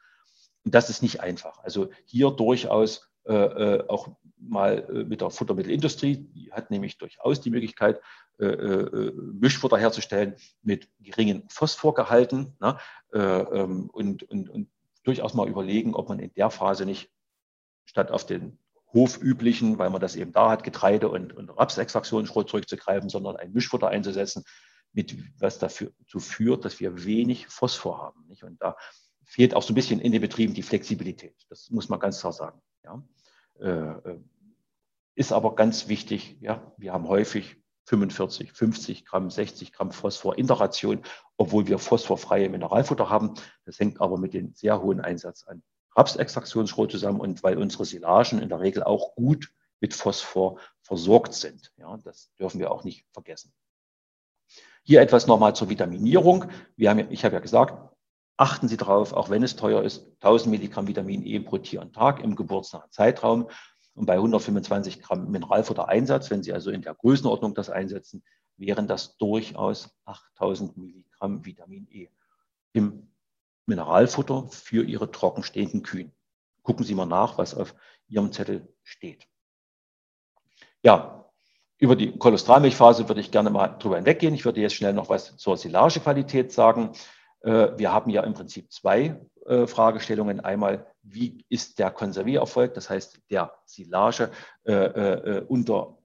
[0.65, 1.60] Und das ist nicht einfach.
[1.60, 4.09] Also hier durchaus äh, äh auch
[4.39, 6.17] mal äh, mit der Futtermittelindustrie.
[6.17, 8.01] Die hat nämlich durchaus die Möglichkeit,
[8.39, 12.77] äh, äh, Mischfutter herzustellen mit geringen Phosphorgehalten ne?
[13.13, 14.69] Ähm, und, und, und
[15.03, 17.09] durchaus mal überlegen, ob man in der Phase nicht
[17.85, 18.59] statt auf den
[18.93, 23.87] hofüblichen, weil man das eben da hat, Getreide und, und Rapsextraktionsschrot zurückzugreifen, sondern ein Mischfutter
[23.89, 24.43] einzusetzen,
[24.93, 28.25] mit, was dazu führt, dass wir wenig Phosphor haben.
[28.27, 28.43] Nicht?
[28.43, 28.75] Und da
[29.25, 31.35] fehlt auch so ein bisschen in den Betrieben die Flexibilität.
[31.49, 32.61] Das muss man ganz klar sagen.
[32.88, 33.04] Ja?
[33.60, 34.17] Äh,
[35.15, 40.47] ist aber ganz wichtig, ja, wir haben häufig 45, 50 Gramm, 60 Gramm Phosphor in
[40.47, 41.02] der Ration,
[41.38, 43.34] obwohl wir phosphorfreie Mineralfutter haben.
[43.65, 45.63] Das hängt aber mit dem sehr hohen Einsatz an
[45.95, 51.73] Rapsextraktionsschrot zusammen und weil unsere Silagen in der Regel auch gut mit Phosphor versorgt sind.
[51.78, 53.52] Ja, das dürfen wir auch nicht vergessen.
[54.84, 56.45] Hier etwas nochmal zur Vitaminierung.
[56.76, 57.96] Wir haben, ich habe ja gesagt,
[58.38, 61.91] achten Sie darauf, auch wenn es teuer ist, 1000 Milligramm Vitamin E pro Tier am
[61.91, 63.50] Tag im geburtsnahen Zeitraum.
[63.95, 68.23] Und bei 125 Gramm Mineralfuttereinsatz, wenn Sie also in der Größenordnung das einsetzen,
[68.56, 72.10] wären das durchaus 8000 Milligramm Vitamin E
[72.73, 73.12] im
[73.65, 76.12] Mineralfutter für Ihre trockenstehenden Kühen.
[76.62, 77.73] Gucken Sie mal nach, was auf
[78.08, 79.28] Ihrem Zettel steht.
[80.84, 81.26] Ja,
[81.80, 84.34] über die Cholesterolmilchphase würde ich gerne mal drüber hinweggehen.
[84.34, 86.91] Ich würde jetzt schnell noch was zur Silagequalität sagen.
[87.41, 90.39] Äh, wir haben ja im Prinzip zwei äh, Fragestellungen.
[90.39, 94.32] Einmal, wie ist der Konserviererfolg, das heißt der Silage
[94.63, 95.97] äh, unter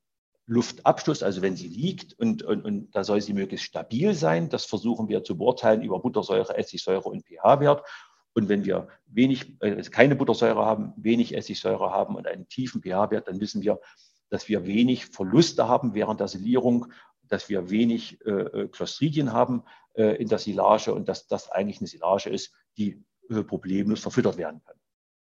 [0.46, 4.48] Luftabschluss, also wenn sie liegt und, und, und da soll sie möglichst stabil sein.
[4.48, 7.84] Das versuchen wir zu beurteilen über Buttersäure, Essigsäure und pH-Wert.
[8.34, 13.28] Und wenn wir wenig, äh, keine Buttersäure haben, wenig Essigsäure haben und einen tiefen pH-Wert,
[13.28, 13.80] dann wissen wir,
[14.30, 16.86] dass wir wenig Verluste haben während der Silierung
[17.32, 19.64] dass wir wenig äh, Clostridien äh, haben
[19.94, 24.36] äh, in der Silage und dass das eigentlich eine Silage ist, die äh, problemlos verfüttert
[24.36, 24.76] werden kann.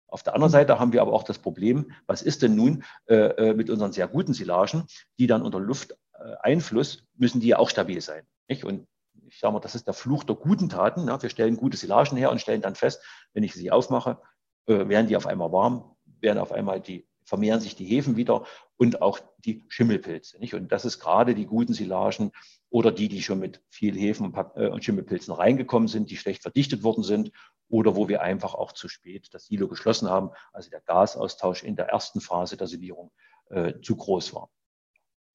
[0.08, 3.16] Auf der anderen Seite haben wir aber auch das Problem, was ist denn nun äh,
[3.16, 4.86] äh mit unseren sehr guten Silagen,
[5.18, 8.26] die dann unter Lufteinfluss müssen die ja auch stabil sein.
[8.48, 8.64] Nicht?
[8.64, 8.88] Und
[9.28, 11.04] ich sage mal, das ist der Fluch der guten Taten.
[11.04, 11.18] Ne?
[11.20, 14.22] Wir stellen gute Silagen her und stellen dann fest, wenn ich sie aufmache,
[14.66, 18.46] werden die auf einmal warm, werden auf einmal die vermehren sich die Hefen wieder
[18.78, 20.40] und auch die Schimmelpilze.
[20.40, 20.54] Nicht?
[20.54, 22.32] Und das ist gerade die guten Silagen
[22.70, 26.84] oder die, die schon mit viel Hefen äh, und Schimmelpilzen reingekommen sind, die schlecht verdichtet
[26.84, 27.32] worden sind
[27.70, 31.76] oder wo wir einfach auch zu spät das Silo geschlossen haben, also der Gasaustausch in
[31.76, 33.12] der ersten Phase der Silierung
[33.50, 34.50] äh, zu groß war.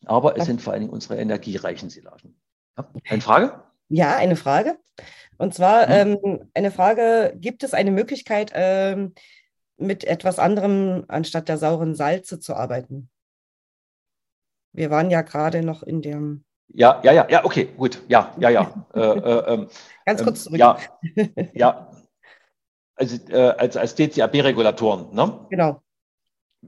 [0.07, 2.41] Aber es sind vor allen Dingen unsere energiereichen Silagen.
[2.77, 3.63] Ja, eine Frage?
[3.89, 4.79] Ja, eine Frage.
[5.37, 6.19] Und zwar mhm.
[6.25, 9.15] ähm, eine Frage, gibt es eine Möglichkeit, ähm,
[9.83, 13.11] mit etwas anderem anstatt der sauren Salze zu arbeiten?
[14.73, 16.45] Wir waren ja gerade noch in dem.
[16.69, 18.03] Ja, ja, ja, ja, okay, gut.
[18.09, 18.87] Ja, ja, ja.
[18.95, 19.69] äh, äh, ähm,
[20.07, 20.59] Ganz kurz ähm, zurück.
[20.59, 20.79] Ja,
[21.55, 21.91] ja.
[22.95, 25.47] Also äh, als, als DCAB-Regulatoren, ne?
[25.51, 25.83] Genau.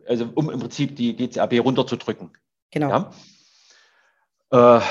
[0.06, 2.30] Also um im Prinzip die DCAB runterzudrücken.
[2.70, 2.88] Genau.
[4.50, 4.78] Ja?
[4.78, 4.82] Äh,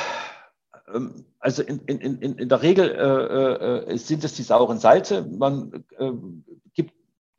[0.93, 5.23] ähm, also in, in, in, in der Regel äh, äh, sind es die sauren Salze.
[5.23, 6.11] Man äh,
[6.73, 6.93] gibt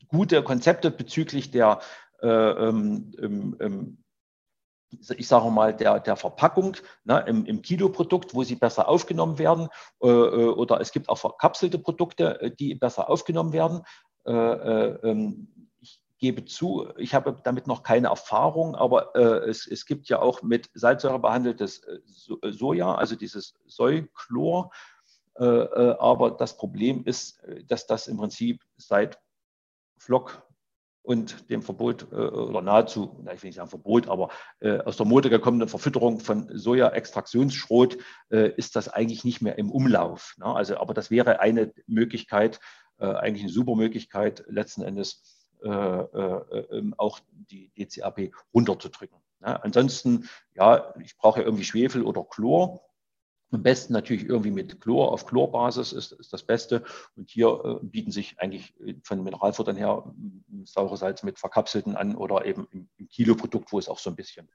[0.09, 1.81] gute Konzepte bezüglich der,
[2.23, 3.13] äh, ähm,
[3.61, 3.99] ähm,
[5.17, 9.69] ich sage mal, der, der Verpackung ne, im, im Kiloprodukt, wo sie besser aufgenommen werden.
[10.03, 13.83] Äh, äh, oder es gibt auch verkapselte Produkte, die besser aufgenommen werden.
[14.27, 15.55] Ähm,
[16.25, 20.41] gebe zu, ich habe damit noch keine Erfahrung, aber äh, es, es gibt ja auch
[20.41, 21.99] mit Salzsäure behandeltes äh,
[22.43, 24.71] äh, Soja, also dieses Säuchlor.
[25.35, 29.19] Äh, äh, aber das Problem ist, dass das im Prinzip seit
[29.99, 30.43] Flock
[31.03, 34.31] und dem Verbot äh, oder nahezu, ich will nicht sagen Verbot, aber
[34.87, 37.99] aus der Mode gekommene Verfütterung von Soja-Extraktionsschrot
[38.31, 40.35] ist das eigentlich nicht mehr im Umlauf.
[40.39, 40.47] Ne?
[40.47, 42.61] Also, aber das wäre eine Möglichkeit,
[42.97, 49.17] eigentlich eine super Möglichkeit, letzten Endes äh, äh, ähm, auch die DCAP runterzudrücken.
[49.41, 52.83] Ja, ansonsten, ja, ich brauche ja irgendwie Schwefel oder Chlor.
[53.55, 56.83] Am besten natürlich irgendwie mit Chlor auf Chlorbasis ist, ist das Beste.
[57.17, 60.13] Und hier äh, bieten sich eigentlich von Mineralfuttern her
[60.65, 64.17] saure Salz mit verkapselten an oder eben im, im Kiloprodukt, wo es auch so ein
[64.17, 64.49] bisschen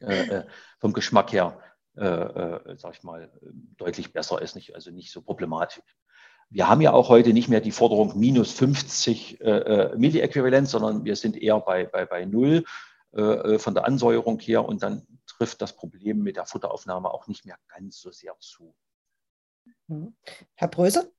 [0.00, 0.42] äh,
[0.78, 1.60] vom Geschmack her,
[1.96, 3.30] äh, sag ich mal,
[3.76, 5.82] deutlich besser ist, nicht, also nicht so problematisch.
[6.48, 11.04] Wir haben ja auch heute nicht mehr die Forderung minus 50 äh, äh, Milliäquivalent, sondern
[11.04, 12.64] wir sind eher bei, bei, bei Null
[13.16, 17.26] äh, äh, von der Ansäuerung her und dann trifft das Problem mit der Futteraufnahme auch
[17.26, 18.74] nicht mehr ganz so sehr zu.
[19.88, 20.16] Mhm.
[20.54, 21.12] Herr Bröse?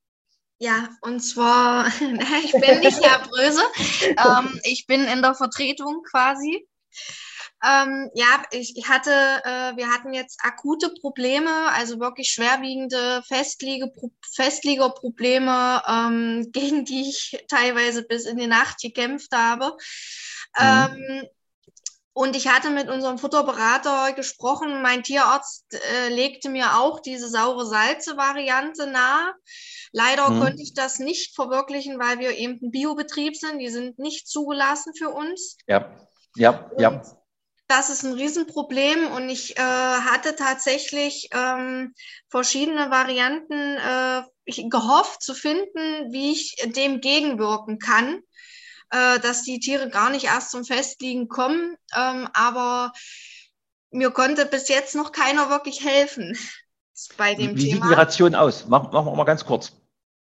[0.60, 1.88] Ja, und zwar,
[2.44, 3.62] ich bin nicht Herr Bröse,
[4.02, 6.68] ähm, ich bin in der Vertretung quasi.
[7.64, 13.92] Ähm, ja, ich, ich hatte, äh, wir hatten jetzt akute Probleme, also wirklich schwerwiegende Festliege,
[14.32, 19.76] Festliegerprobleme, ähm, gegen die ich teilweise bis in die Nacht gekämpft habe.
[20.58, 20.66] Mhm.
[20.66, 21.28] Ähm,
[22.18, 24.82] und ich hatte mit unserem Futterberater gesprochen.
[24.82, 29.36] Mein Tierarzt äh, legte mir auch diese saure Salze-Variante nahe.
[29.92, 30.40] Leider mhm.
[30.40, 33.60] konnte ich das nicht verwirklichen, weil wir eben ein Biobetrieb sind.
[33.60, 35.58] Die sind nicht zugelassen für uns.
[35.68, 35.96] Ja,
[36.36, 37.04] ja, und ja
[37.68, 41.94] das ist ein Riesenproblem und ich äh, hatte tatsächlich ähm,
[42.30, 44.24] verschiedene Varianten äh,
[44.70, 48.22] gehofft zu finden, wie ich dem gegenwirken kann,
[48.92, 51.76] äh, dass die Tiere gar nicht erst zum Festliegen kommen.
[51.96, 52.92] Ähm, aber
[53.92, 56.38] mir konnte bis jetzt noch keiner wirklich helfen
[57.18, 57.86] bei dem wie, wie Thema.
[57.86, 58.68] Wie sieht die Ration aus?
[58.68, 59.72] Machen, machen wir mal ganz kurz.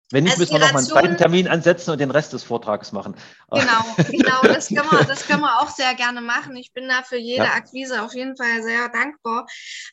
[0.10, 2.94] Wenn nicht, müssen wir noch mal einen zweiten Termin ansetzen und den Rest des Vortrages
[2.94, 3.16] machen.
[3.52, 6.56] Genau, genau, das können wir, das können wir auch sehr gerne machen.
[6.56, 7.54] Ich bin da für jede ja.
[7.54, 9.48] Akquise auf jeden Fall sehr dankbar.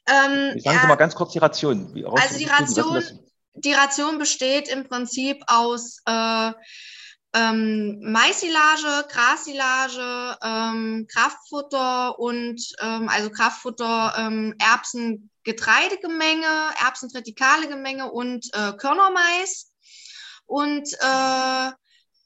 [0.08, 1.92] Ähm, Sagen Sie mal ganz kurz die Ration.
[2.16, 3.02] also die Ration,
[3.54, 6.52] die Ration besteht im Prinzip aus äh,
[7.34, 16.46] ähm, Maissilage, Grassilage, ähm, Kraftfutter und ähm, also Kraftfutter, ähm, Erbsen, Getreidegemenge,
[16.80, 19.72] Erbsentritikale Gemenge und äh, Körnermais
[20.46, 21.72] und äh,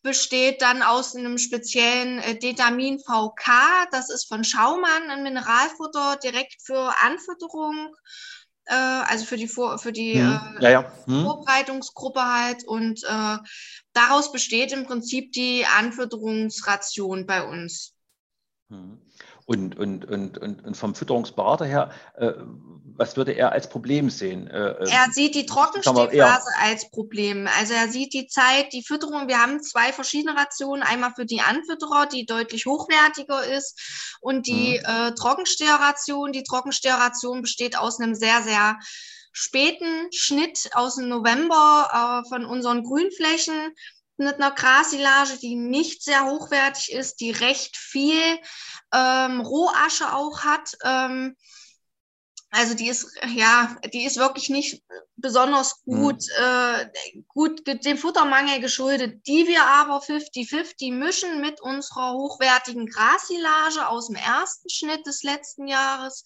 [0.03, 3.89] besteht dann aus einem speziellen äh, Detamin VK.
[3.91, 7.95] Das ist von Schaumann, ein Mineralfutter direkt für Anfütterung,
[8.69, 10.57] äh, also für die, Vor für die hm.
[10.59, 10.93] äh, ja, ja.
[11.07, 11.25] Hm.
[11.25, 12.65] Vorbereitungsgruppe halt.
[12.65, 13.37] Und äh,
[13.93, 17.95] daraus besteht im Prinzip die Anfütterungsration bei uns.
[18.71, 18.99] Hm.
[19.47, 22.33] Und, und, und, und, vom Fütterungsberater her, äh,
[22.99, 24.49] was würde er als Problem sehen?
[24.49, 27.49] Äh, äh er sieht die Trockenstehphase als Problem.
[27.59, 29.29] Also er sieht die Zeit, die Fütterung.
[29.29, 30.83] Wir haben zwei verschiedene Rationen.
[30.83, 34.85] Einmal für die Anfütterer, die deutlich hochwertiger ist, und die mhm.
[34.85, 36.33] äh, Trockensteheration.
[36.33, 38.77] Die Trockensteheration besteht aus einem sehr, sehr
[39.31, 43.75] späten Schnitt aus dem November äh, von unseren Grünflächen
[44.17, 48.39] mit einer Grassilage, die nicht sehr hochwertig ist, die recht viel
[48.93, 50.73] ähm, Rohasche auch hat.
[50.85, 51.37] Ähm,
[52.51, 54.83] Also die ist, ja, die ist wirklich nicht
[55.17, 56.45] besonders gut, mhm.
[56.45, 64.07] äh, gut dem Futtermangel geschuldet, die wir aber 50-50 mischen mit unserer hochwertigen Grassilage aus
[64.07, 66.25] dem ersten Schnitt des letzten Jahres.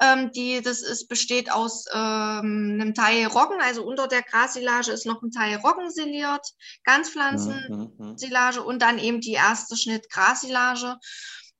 [0.00, 5.06] Ähm, die, das ist, besteht aus ähm, einem Teil Roggen, also unter der Grassilage ist
[5.06, 6.46] noch ein Teil Roggen siliert,
[6.84, 8.66] Ganzpflanzensilage mhm.
[8.66, 10.98] und dann eben die erste Schnitt Grassilage.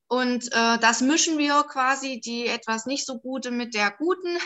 [0.07, 4.37] Und äh, das mischen wir quasi die etwas nicht so gute mit der guten,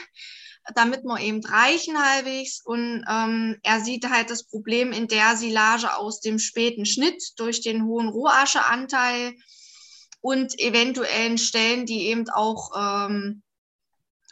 [0.76, 2.62] damit wir eben reichen halbwegs.
[2.64, 7.62] Und ähm, er sieht halt das Problem in der Silage aus dem späten Schnitt durch
[7.62, 9.36] den hohen Rohascheanteil
[10.22, 13.44] und eventuellen Stellen, die eben auch ähm,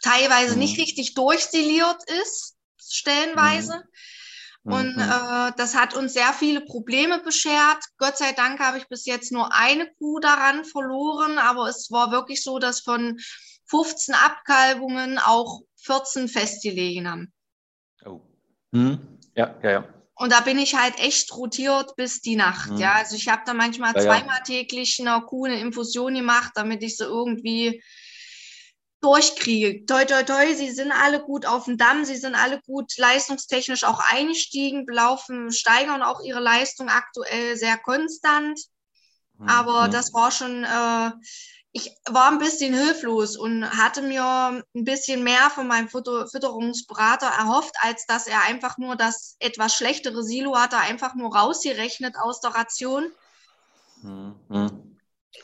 [0.01, 0.59] teilweise mhm.
[0.59, 3.77] nicht richtig durchsiliert ist, stellenweise.
[3.77, 3.83] Mhm.
[4.67, 5.01] Und mhm.
[5.01, 7.77] äh, das hat uns sehr viele Probleme beschert.
[7.97, 12.11] Gott sei Dank habe ich bis jetzt nur eine Kuh daran verloren, aber es war
[12.11, 13.17] wirklich so, dass von
[13.67, 17.33] 15 Abkalbungen auch 14 festgelegen haben.
[18.05, 18.19] Oh.
[18.71, 18.99] Mhm.
[19.35, 19.93] Ja, ja, ja.
[20.15, 22.71] Und da bin ich halt echt rotiert bis die Nacht.
[22.71, 22.77] Mhm.
[22.77, 24.43] Ja, also ich habe da manchmal ja, zweimal ja.
[24.43, 27.81] täglich einer Kuh eine Infusion gemacht, damit ich sie irgendwie
[29.07, 29.85] durchkriege.
[29.85, 33.85] Toi, toi, toi, sie sind alle gut auf dem Damm, sie sind alle gut leistungstechnisch
[33.85, 38.59] auch eingestiegen, laufen, steigern auch ihre Leistung aktuell sehr konstant.
[39.37, 39.47] Mhm.
[39.47, 41.11] Aber das war schon, äh,
[41.71, 47.27] ich war ein bisschen hilflos und hatte mir ein bisschen mehr von meinem Fütter Fütterungsberater
[47.27, 52.15] erhofft, als dass er einfach nur das etwas schlechtere Silo hat er einfach nur rausgerechnet
[52.21, 53.09] aus der Ration.
[54.01, 54.97] Mhm.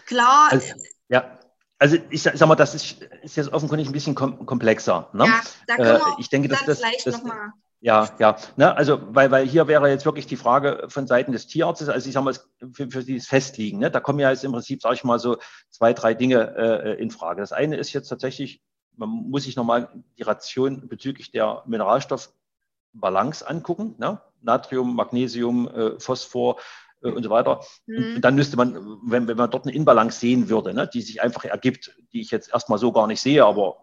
[0.05, 0.51] Klar.
[0.51, 0.73] Also,
[1.07, 1.39] ja
[1.83, 5.09] also ich sag, sag, mal, das ist, ist jetzt offenkundig ein bisschen kom komplexer.
[5.11, 5.25] Ne?
[5.25, 7.51] Ja, da können wir äh, ich denke, dass das, das, nochmal.
[7.81, 8.37] Ja, ja.
[8.55, 8.73] Ne?
[8.73, 12.13] Also, weil, weil hier wäre jetzt wirklich die Frage von Seiten des Tierarztes, also ich
[12.13, 12.35] sage mal,
[12.71, 13.91] für, für dieses Festliegen, ne?
[13.91, 15.35] da kommen ja jetzt im Prinzip, sage ich mal, so
[15.69, 17.41] zwei, drei Dinge äh, in Frage.
[17.41, 18.61] Das eine ist jetzt tatsächlich,
[18.95, 23.95] man muss sich nochmal die Ration bezüglich der Mineralstoffbalance angucken.
[23.97, 24.21] Ne?
[24.41, 26.61] Natrium, Magnesium, äh, Phosphor,
[27.03, 27.61] äh, und so weiter.
[27.85, 28.15] Mhm.
[28.15, 31.21] Und dann müsste man, wenn, wenn man dort eine Inbalance sehen würde, ne, die sich
[31.21, 33.77] einfach ergibt, die ich jetzt erstmal so gar nicht sehe, aber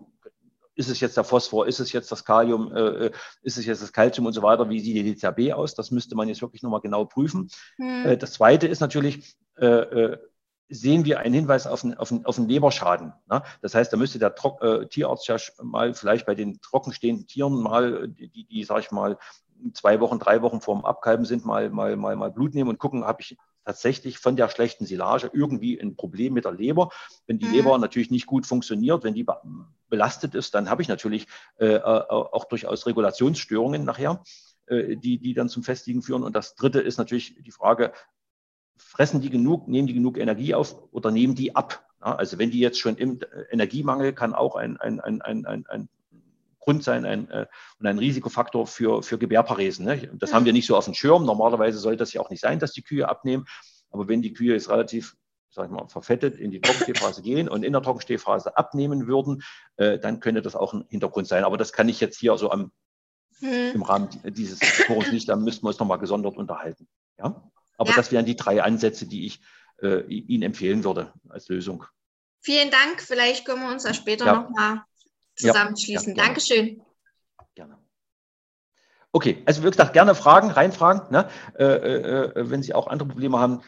[0.74, 3.10] ist es jetzt der Phosphor, ist es jetzt das Kalium, äh, äh
[3.42, 5.74] ist es jetzt das Calcium und so weiter, wie sieht die DCAB aus?
[5.74, 7.50] Das müsste man jetzt wirklich nochmal genau prüfen.
[7.76, 8.06] Mhm.
[8.06, 10.16] Äh, das zweite ist natürlich, äh,
[10.70, 13.12] sehen wir einen Hinweis auf einen, auf einen, auf einen Leberschaden.
[13.28, 13.42] Ne?
[13.60, 18.08] Das heißt, da müsste der äh, Tierarzt ja mal vielleicht bei den trockenstehenden Tieren mal,
[18.08, 19.18] die, die, die sag ich mal,
[19.72, 23.04] zwei Wochen, drei Wochen vorm Abkalben sind, mal, mal, mal, mal Blut nehmen und gucken,
[23.04, 26.90] habe ich tatsächlich von der schlechten Silage irgendwie ein Problem mit der Leber.
[27.26, 27.52] Wenn die mhm.
[27.52, 29.26] Leber natürlich nicht gut funktioniert, wenn die
[29.88, 31.26] belastet ist, dann habe ich natürlich
[31.58, 34.22] äh, äh, auch durchaus Regulationsstörungen nachher,
[34.66, 36.22] äh, die, die dann zum Festigen führen.
[36.22, 37.92] Und das Dritte ist natürlich die Frage,
[38.76, 41.86] fressen die genug, nehmen die genug Energie auf oder nehmen die ab?
[42.00, 43.20] Ja, also wenn die jetzt schon im
[43.50, 45.88] Energiemangel kann auch ein, ein, ein, ein, ein, ein
[46.60, 47.46] Grund sein ein, äh,
[47.78, 49.84] und ein Risikofaktor für, für Gebärparesen.
[49.86, 50.10] Ne?
[50.14, 50.34] Das mhm.
[50.34, 51.24] haben wir nicht so auf dem Schirm.
[51.24, 53.46] Normalerweise soll das ja auch nicht sein, dass die Kühe abnehmen.
[53.90, 55.16] Aber wenn die Kühe jetzt relativ
[55.52, 59.42] sag ich mal, verfettet in die Trockenstehphase gehen und in der Trockenstehphase abnehmen würden,
[59.76, 61.44] äh, dann könnte das auch ein Hintergrund sein.
[61.44, 62.70] Aber das kann ich jetzt hier so am,
[63.40, 63.72] mhm.
[63.74, 66.88] im Rahmen dieses Forums nicht, da müssten wir uns nochmal gesondert unterhalten.
[67.18, 67.42] Ja?
[67.78, 67.96] Aber ja.
[67.96, 69.40] das wären die drei Ansätze, die ich
[69.82, 71.84] äh, Ihnen empfehlen würde als Lösung.
[72.40, 73.00] Vielen Dank.
[73.00, 74.34] Vielleicht können wir uns da später ja.
[74.34, 74.82] nochmal
[75.48, 76.14] zusammenschließen.
[76.16, 76.82] Ja, Dankeschön.
[77.54, 77.78] Gerne.
[79.12, 81.02] Okay, also wie gesagt, gerne Fragen, reinfragen.
[81.10, 81.28] Ne?
[81.58, 83.62] Äh, äh, äh, wenn Sie auch andere Probleme haben,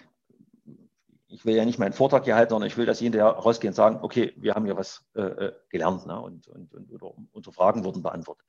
[1.27, 3.73] ich will ja nicht meinen Vortrag hier halten, sondern ich will, dass Sie hinterher rausgehen
[3.73, 6.21] und sagen, okay, wir haben hier was äh, äh gelernt ne?
[6.21, 8.47] und, und, und unsere Fragen wurden beantwortet.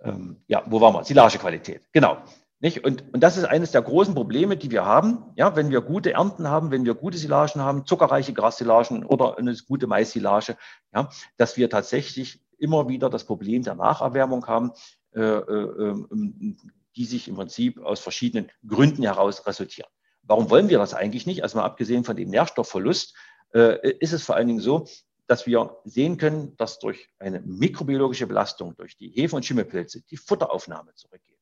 [0.00, 1.04] Ähm, ja, wo waren wir?
[1.04, 1.82] Silagequalität.
[1.92, 2.18] Genau.
[2.58, 2.84] Nicht?
[2.84, 5.24] Und, und das ist eines der großen Probleme, die wir haben.
[5.36, 9.54] Ja, wenn wir gute Ernten haben, wenn wir gute Silagen haben, zuckerreiche Grassilagen oder eine
[9.66, 10.56] gute Mais-Silage,
[10.94, 14.72] ja, dass wir tatsächlich immer wieder das Problem der Nacherwärmung haben,
[15.14, 16.56] äh, äh, ähm,
[16.96, 19.90] die sich im Prinzip aus verschiedenen Gründen heraus resultieren.
[20.22, 21.42] Warum wollen wir das eigentlich nicht?
[21.42, 23.14] Also mal abgesehen von dem Nährstoffverlust,
[23.54, 24.86] äh, ist es vor allen Dingen so,
[25.26, 30.16] dass wir sehen können, dass durch eine mikrobiologische Belastung, durch die Hefe- und Schimmelpilze, die
[30.16, 31.35] Futteraufnahme zurückgeht.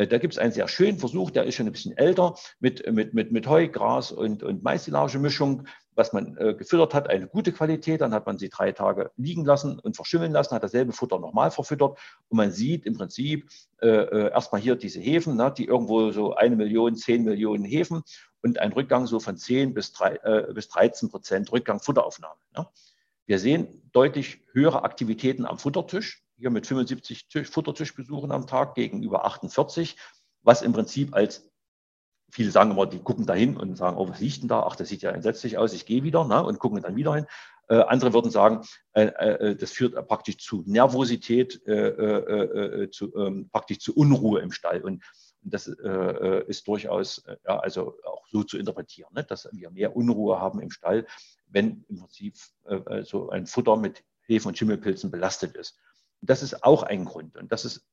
[0.00, 2.90] Äh, da gibt es einen sehr schönen Versuch, der ist schon ein bisschen älter, mit,
[2.90, 7.52] mit, mit, mit Heu, Gras und, und Mais-Silage-Mischung, was man äh, gefüttert hat, eine gute
[7.52, 8.00] Qualität.
[8.00, 11.50] Dann hat man sie drei Tage liegen lassen und verschimmeln lassen, hat dasselbe Futter nochmal
[11.50, 11.98] verfüttert.
[12.28, 13.50] Und man sieht im Prinzip
[13.82, 18.02] äh, äh erstmal hier diese Hefen, ne, die irgendwo so eine Million, zehn Millionen Hefen
[18.40, 22.40] und ein Rückgang so von 10 bis, 3, äh, bis 13 Prozent Rückgang Futteraufnahme.
[22.56, 22.66] Ne.
[23.26, 29.26] Wir sehen deutlich höhere Aktivitäten am Futtertisch hier mit 75 Tisch, Futtertischbesuchen am Tag gegenüber
[29.26, 29.96] 48,
[30.42, 31.50] was im Prinzip als
[32.30, 34.62] viele sagen immer, die gucken da hin und sagen, oh, was liegt denn da?
[34.62, 37.26] Ach, das sieht ja entsetzlich aus, ich gehe wieder ne, und gucken dann wieder hin.
[37.68, 43.94] Äh, andere würden sagen, äh, äh, das führt praktisch zu Nervosität, zu, ähm, praktisch zu
[43.94, 44.80] Unruhe im Stall.
[44.82, 45.02] Und
[45.42, 49.24] das ist durchaus ja, also auch so zu interpretieren, ne?
[49.24, 51.06] dass wir mehr Unruhe haben im Stall,
[51.46, 52.36] wenn im Prinzip
[53.02, 55.78] so ein Futter mit Hefen- und Schimmelpilzen belastet ist.
[56.20, 57.36] Das ist auch ein Grund.
[57.36, 57.86] Und das ist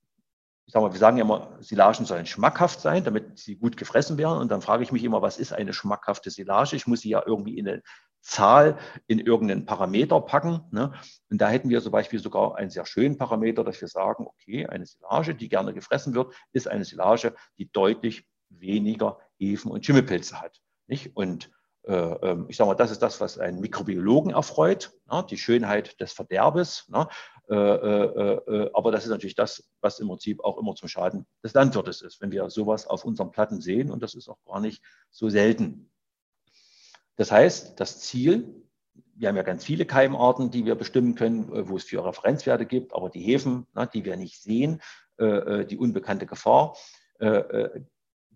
[0.68, 4.18] ich sage mal, wir sagen ja immer, Silagen sollen schmackhaft sein, damit sie gut gefressen
[4.18, 4.40] werden.
[4.40, 6.76] Und dann frage ich mich immer, was ist eine schmackhafte Silage?
[6.76, 7.82] Ich muss sie ja irgendwie in eine
[8.20, 10.62] Zahl, in irgendeinen Parameter packen.
[10.72, 10.92] Ne?
[11.30, 14.68] Und da hätten wir zum Beispiel sogar einen sehr schönen Parameter, dass wir sagen, okay,
[14.68, 20.42] eine Silage, die gerne gefressen wird, ist eine Silage, die deutlich weniger Hefen und Schimmelpilze
[20.42, 20.60] hat.
[20.88, 21.16] Nicht?
[21.16, 21.50] Und
[21.84, 25.26] äh, ähm, ich sage mal, das ist das, was einen Mikrobiologen erfreut, ne?
[25.30, 26.90] die Schönheit des Verderbes.
[27.50, 28.42] Ne?
[28.48, 31.54] Äh, äh, aber das ist natürlich das, was im Prinzip auch immer zum Schaden des
[31.54, 33.92] Landwirtes ist, wenn wir sowas auf unseren Platten sehen.
[33.92, 35.90] Und das ist auch gar nicht so selten.
[37.16, 38.64] Das heißt, das Ziel,
[39.16, 42.94] wir haben ja ganz viele Keimarten, die wir bestimmen können, wo es vier Referenzwerte gibt,
[42.94, 44.82] aber die Hefen, ne, die wir nicht sehen,
[45.20, 46.78] die unbekannte Gefahr,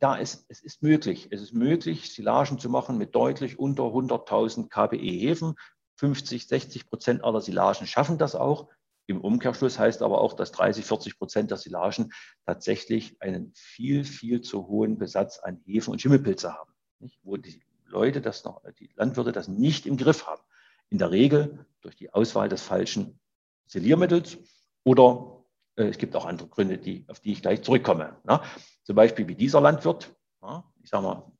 [0.01, 1.28] da ist, es ist möglich.
[1.30, 5.55] Es ist möglich, Silagen zu machen mit deutlich unter 100.000 kBE Hefen.
[5.97, 8.68] 50, 60 Prozent aller Silagen schaffen das auch.
[9.08, 12.12] Im Umkehrschluss heißt aber auch, dass 30, 40 Prozent der Silagen
[12.45, 16.72] tatsächlich einen viel, viel zu hohen Besatz an Hefen und Schimmelpilze haben.
[16.99, 17.20] Nicht?
[17.24, 20.41] Wo die Leute das noch, die Landwirte das nicht im Griff haben.
[20.89, 23.20] In der Regel durch die Auswahl des falschen
[23.66, 24.38] Siliermittels
[24.84, 25.43] oder
[25.76, 28.18] äh, es gibt auch andere Gründe, die, auf die ich gleich zurückkomme.
[28.24, 28.41] Ne?
[28.84, 30.14] Zum Beispiel wie dieser Landwirt.
[30.41, 31.32] Ja, ich sage mal,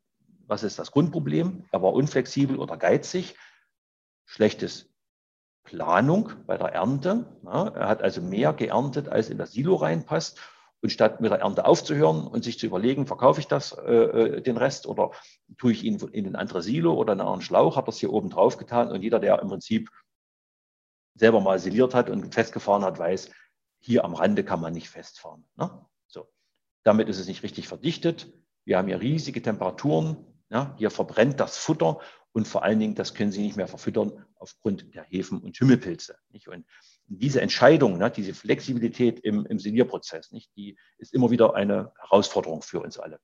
[0.48, 1.66] was ist das Grundproblem?
[1.72, 3.36] Er war unflexibel oder geizig,
[4.26, 4.91] schlechtes
[5.64, 7.26] Planung bei der Ernte.
[7.44, 10.40] Ja, er hat also mehr geerntet, als in das Silo reinpasst.
[10.84, 14.42] Und statt mit der Ernte aufzuhören und sich zu überlegen, verkaufe ich das, äh, äh
[14.42, 15.12] den Rest oder
[15.60, 18.32] tue ich ihn in ein anderes Silo oder in einen Schlauch, hat es hier oben
[18.32, 18.92] drauf getan.
[18.92, 19.92] Und jeder, der im Prinzip
[21.14, 23.30] selber mal siliert hat und festgefahren hat, weiß,
[23.80, 25.46] hier am Rande kann man nicht festfahren.
[25.56, 25.86] Ne?
[26.08, 26.28] So.
[26.84, 28.32] Damit ist es nicht richtig verdichtet.
[28.66, 30.18] Wir haben hier riesige Temperaturen.
[30.50, 30.76] Ja?
[30.78, 32.00] Hier verbrennt das Futter
[32.34, 36.18] und vor allen Dingen, das können Sie nicht mehr verfüttern aufgrund der Hefen- und Schimmelpilze.
[36.30, 36.48] Nicht?
[36.48, 36.66] Und
[37.08, 42.62] diese Entscheidung, ne, diese Flexibilität im, im Silierprozess, nicht, die ist immer wieder eine Herausforderung
[42.62, 43.20] für uns alle.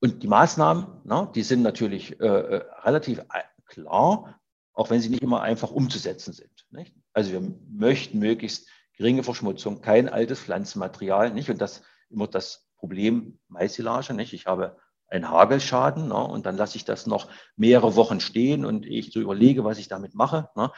[0.00, 4.40] Und die Maßnahmen, ne, die sind natürlich äh, äh relativ äh, klar,
[4.72, 6.66] auch wenn sie nicht immer einfach umzusetzen sind.
[6.70, 6.94] Nicht?
[7.12, 11.50] Also wir möchten möglichst geringe Verschmutzung, kein altes Pflanzenmaterial, nicht?
[11.50, 14.32] Und das immer das Problem Maisilage, nicht?
[14.32, 14.76] Ich habe
[15.12, 16.14] einen Hagelschaden ne?
[16.14, 19.88] und dann lasse ich das noch mehrere Wochen stehen und ich so überlege, was ich
[19.88, 20.48] damit mache.
[20.56, 20.72] Ne?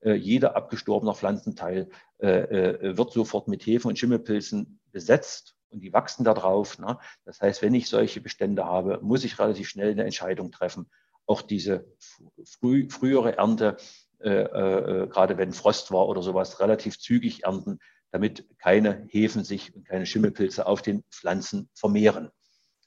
[0.00, 1.88] Äh, jeder abgestorbener Pflanzenteil
[2.18, 6.78] äh, äh, wird sofort mit Hefe und Schimmelpilzen besetzt und die wachsen da drauf.
[6.78, 6.98] Ne?
[7.24, 10.90] Das heißt, wenn ich solche Bestände habe, muss ich relativ schnell eine Entscheidung treffen.
[11.26, 11.86] Auch diese
[12.44, 13.76] früh, frühere Ernte
[14.22, 17.78] äh, äh, gerade wenn Frost war oder sowas, relativ zügig ernten,
[18.10, 22.30] damit keine Hefen sich und keine Schimmelpilze auf den Pflanzen vermehren.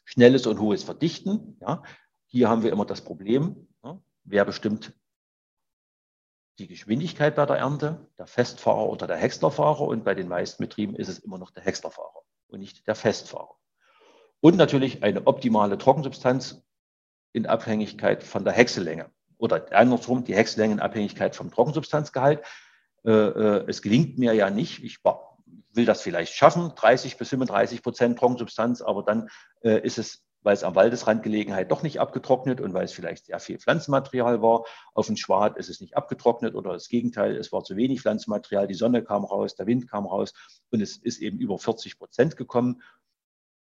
[0.06, 1.58] Schnelles und hohes Verdichten.
[1.62, 1.84] Ja.
[2.28, 4.94] Hier haben wir immer das Problem, ja, wer bestimmt
[6.60, 9.82] die Geschwindigkeit bei der Ernte, der Festfahrer oder der Häckslerfahrer.
[9.82, 13.56] Und bei den meisten Betrieben ist es immer noch der Häckslerfahrer und nicht der Festfahrer.
[14.40, 16.62] Und natürlich eine optimale Trockensubstanz
[17.32, 22.46] in Abhängigkeit von der Häcksellänge oder andersrum die Häckslängenabhängigkeit vom Trockensubstanzgehalt.
[23.06, 25.02] Äh, äh, es gelingt mir ja nicht, ich
[25.74, 29.30] will das vielleicht schaffen, 30 bis 35 Prozent Trockensubstanz, aber dann
[29.62, 33.26] äh, ist es, weil es am Waldesrand Gelegenheit doch nicht abgetrocknet und weil es vielleicht
[33.26, 37.52] sehr viel Pflanzenmaterial war, auf dem Schwad ist es nicht abgetrocknet oder das Gegenteil, es
[37.52, 40.34] war zu wenig Pflanzenmaterial, die Sonne kam raus, der Wind kam raus
[40.70, 42.82] und es ist eben über 40 Prozent gekommen.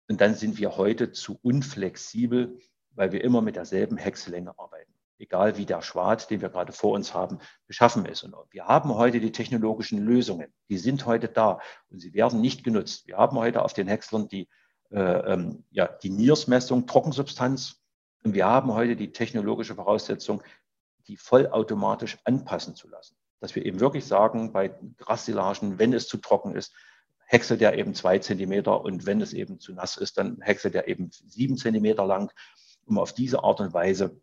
[0.09, 2.59] Und dann sind wir heute zu unflexibel,
[2.91, 6.93] weil wir immer mit derselben Häckslänge arbeiten egal wie der Schwad, den wir gerade vor
[6.93, 8.23] uns haben, beschaffen ist.
[8.25, 11.61] Und wir haben heute die technologischen Lösungen, die sind heute da
[11.91, 13.07] und sie werden nicht genutzt.
[13.07, 14.49] Wir haben heute auf den Häckslern die,
[14.91, 17.83] äh, ähm, ja, die NIRS-Messung, Trockensubstanz
[18.25, 20.43] und wir haben heute die technologische Voraussetzung,
[21.07, 23.17] die vollautomatisch anpassen zu lassen.
[23.41, 26.75] Dass wir eben wirklich sagen, bei Grassilagen, wenn es zu trocken ist,
[27.27, 30.87] häckselt der eben zwei Zentimeter und wenn es eben zu nass ist, dann häckselt er
[30.87, 32.31] eben sieben Zentimeter lang,
[32.85, 34.21] um auf diese Art und Weise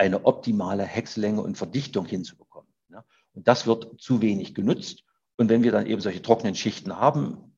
[0.00, 2.72] eine optimale Häckslänge und Verdichtung hinzubekommen.
[2.88, 3.04] Ja.
[3.34, 5.04] Und das wird zu wenig genutzt.
[5.36, 7.54] Und wenn wir dann eben solche trockenen Schichten haben,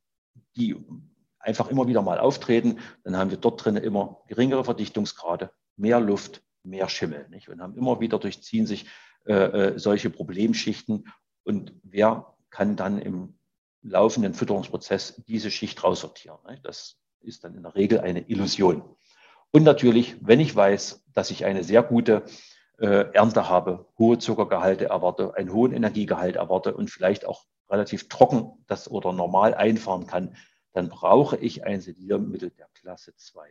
[0.57, 0.76] die
[1.38, 6.43] einfach immer wieder mal auftreten, dann haben wir dort drin immer geringere Verdichtungsgrade, mehr Luft,
[6.64, 7.28] mehr Schimmel.
[7.30, 7.49] Nicht?
[7.49, 8.86] Und haben immer wieder durchziehen sich
[9.24, 11.07] äh, äh solche Problemschichten.
[11.45, 13.38] Und wer kann dann im
[13.82, 16.38] laufenden Fütterungsprozess diese Schicht raussortieren?
[16.49, 16.66] Nicht?
[16.66, 18.82] Das ist dann in der Regel eine Illusion.
[19.53, 22.24] Und natürlich, wenn ich weiß, dass ich eine sehr gute
[22.78, 28.64] äh, Ernte habe, hohe Zuckergehalte erwarte, einen hohen Energiegehalt erwarte und vielleicht auch relativ trocken
[28.66, 30.36] das oder normal einfahren kann,
[30.72, 33.46] dann brauche ich ein Sediermittel der Klasse 2.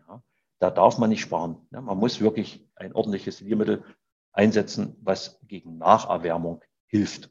[0.00, 0.22] Ja,
[0.58, 1.66] da darf man nicht sparen.
[1.70, 3.84] Ja, man muss wirklich ein ordentliches Sediermittel
[4.32, 7.30] einsetzen, was gegen Nacherwärmung hilft.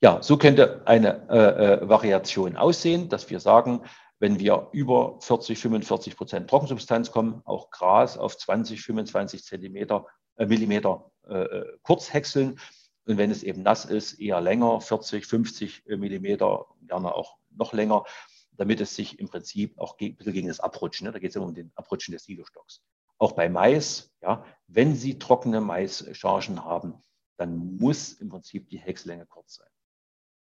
[0.00, 3.82] Ja, so könnte eine äh, äh Variation aussehen, dass wir sagen,
[4.18, 10.06] wenn wir über 40, 45 Prozent Trockensubstanz kommen, auch Gras auf 20, 25 Zentimeter,
[10.36, 12.58] äh, Millimeter äh, äh, kurz häckseln.
[13.04, 17.72] Und wenn es eben nass ist, eher länger, 40, 50 äh, Millimeter, gerne auch noch
[17.72, 18.04] länger,
[18.52, 21.12] damit es sich im Prinzip auch gegen, ein bisschen gegen das Abrutschen, ne?
[21.12, 22.82] da geht es immer um den Abrutschen des Silostocks.
[23.18, 27.02] Auch bei Mais, ja, wenn Sie trockene Maischargen haben,
[27.36, 29.68] dann muss im Prinzip die Häckslänge kurz sein.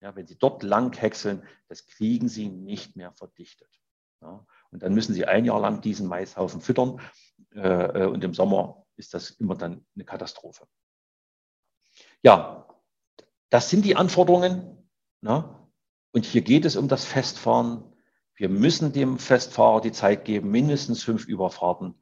[0.02, 3.70] Ja, wenn Sie dort lang häckseln, das kriegen Sie nicht mehr verdichtet.
[4.22, 7.00] Ja, und dann müssen Sie ein Jahr lang diesen Maishaufen füttern
[7.54, 10.68] äh, äh, und im Sommer ist das immer dann eine Katastrophe.
[12.24, 12.68] Ja,
[13.50, 14.90] das sind die Anforderungen.
[15.22, 15.68] Ne?
[16.12, 17.84] Und hier geht es um das Festfahren.
[18.36, 21.96] Wir müssen dem Festfahrer die Zeit geben, mindestens fünf Überfahrten.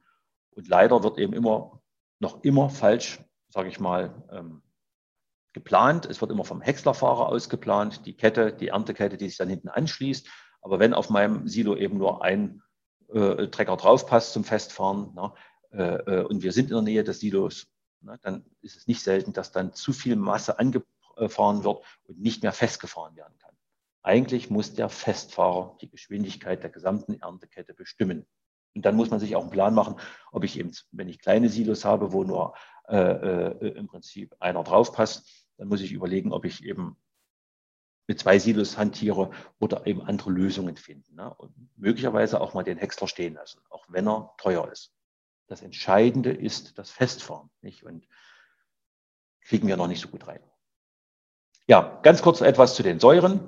[0.50, 1.82] Und leider wird eben immer,
[2.18, 4.62] noch immer falsch, sage ich mal, ähm,
[5.56, 6.04] geplant.
[6.04, 10.28] Es wird immer vom Häckslerfahrer ausgeplant, die Kette, die Erntekette, die sich dann hinten anschließt.
[10.60, 12.62] Aber wenn auf meinem Silo eben nur ein
[13.08, 15.34] äh, Trecker draufpasst zum Festfahren na,
[15.72, 17.68] äh, äh, und wir sind in der Nähe des Silos,
[18.02, 22.42] na, dann ist es nicht selten, dass dann zu viel Masse angefahren wird und nicht
[22.42, 23.56] mehr festgefahren werden kann.
[24.02, 28.26] Eigentlich muss der Festfahrer die Geschwindigkeit der gesamten Erntekette bestimmen.
[28.74, 29.96] Und dann muss man sich auch einen Plan machen,
[30.32, 32.54] ob ich eben, wenn ich kleine Silos habe, wo nur
[32.88, 36.96] äh, äh, im Prinzip einer draufpasst, dann muss ich überlegen, ob ich eben
[38.06, 41.16] mit zwei Silos hantiere oder eben andere Lösungen finden.
[41.16, 41.32] Ne?
[41.34, 44.92] Und möglicherweise auch mal den Häcksler stehen lassen, auch wenn er teuer ist.
[45.48, 47.50] Das Entscheidende ist das Festfahren.
[47.62, 47.84] Nicht?
[47.84, 48.06] Und
[49.42, 50.40] kriegen wir noch nicht so gut rein.
[51.66, 53.40] Ja, ganz kurz etwas zu den Säuren.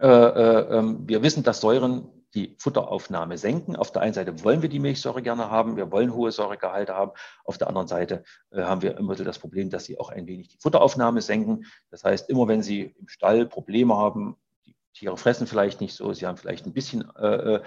[0.00, 3.76] Äh, äh, ähm, wir wissen, dass Säuren die Futteraufnahme senken.
[3.76, 7.12] Auf der einen Seite wollen wir die Milchsäure gerne haben, wir wollen hohe Säuregehalte haben.
[7.44, 10.48] Auf der anderen Seite äh, haben wir immer das Problem, dass sie auch ein wenig
[10.48, 11.66] die Futteraufnahme senken.
[11.90, 16.12] Das heißt, immer wenn Sie im Stall Probleme haben, die Tiere fressen vielleicht nicht so,
[16.12, 17.62] sie haben vielleicht ein bisschen äh, äh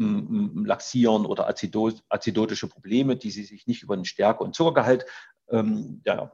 [0.00, 5.06] Laxieren oder Azidos, azidotische Probleme, die sie sich nicht über den Stärke- und Zuckergehalt
[5.50, 6.30] ähm, ja,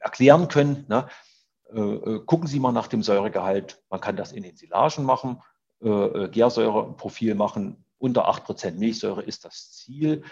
[0.00, 0.84] erklären können.
[0.88, 1.06] Ne?
[1.72, 3.82] Äh, äh, gucken Sie mal nach dem Säuregehalt.
[3.90, 5.42] Man kann das in den Silagen machen.
[5.80, 7.84] Äh, äh, Gärsäureprofil machen.
[7.98, 10.24] Unter 8% Milchsäure ist das Ziel.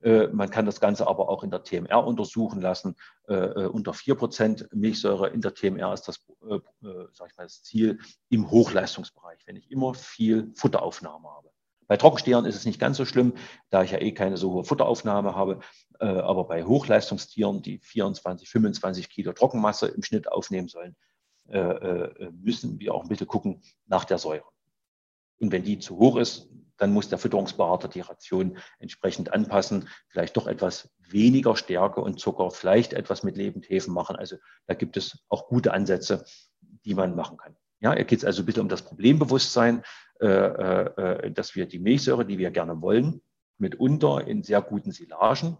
[0.00, 2.96] Äh, man kann das Ganze aber auch in der TMR untersuchen lassen.
[3.26, 6.20] unter 4% Milchsäure in der TMR ist das,
[7.12, 7.98] sag ich mal, das Ziel
[8.28, 11.50] im Hochleistungsbereich, wenn ich immer viel Futteraufnahme habe.
[11.86, 13.34] Bei Trockenstehern ist es nicht ganz so schlimm,
[13.70, 15.60] da ich ja eh keine so hohe Futteraufnahme habe.
[15.98, 20.96] Aber bei Hochleistungstieren, die 24, 25 Kilo Trockenmasse im Schnitt aufnehmen sollen,
[22.32, 24.51] müssen wir auch ein bisschen gucken nach der Säure.
[25.42, 30.36] Und wenn die zu hoch ist, dann muss der Fütterungsberater die Ration entsprechend anpassen, vielleicht
[30.36, 34.16] doch etwas weniger Stärke und Zucker, vielleicht etwas mit Lebendhefen machen.
[34.16, 34.36] Also
[34.66, 36.24] da gibt es auch gute Ansätze,
[36.84, 37.56] die man machen kann.
[37.80, 39.82] Ja, hier geht es also bitte um das Problembewusstsein,
[40.20, 43.20] äh, äh, dass wir die Milchsäure, die wir gerne wollen,
[43.58, 45.56] mitunter in sehr guten Silagen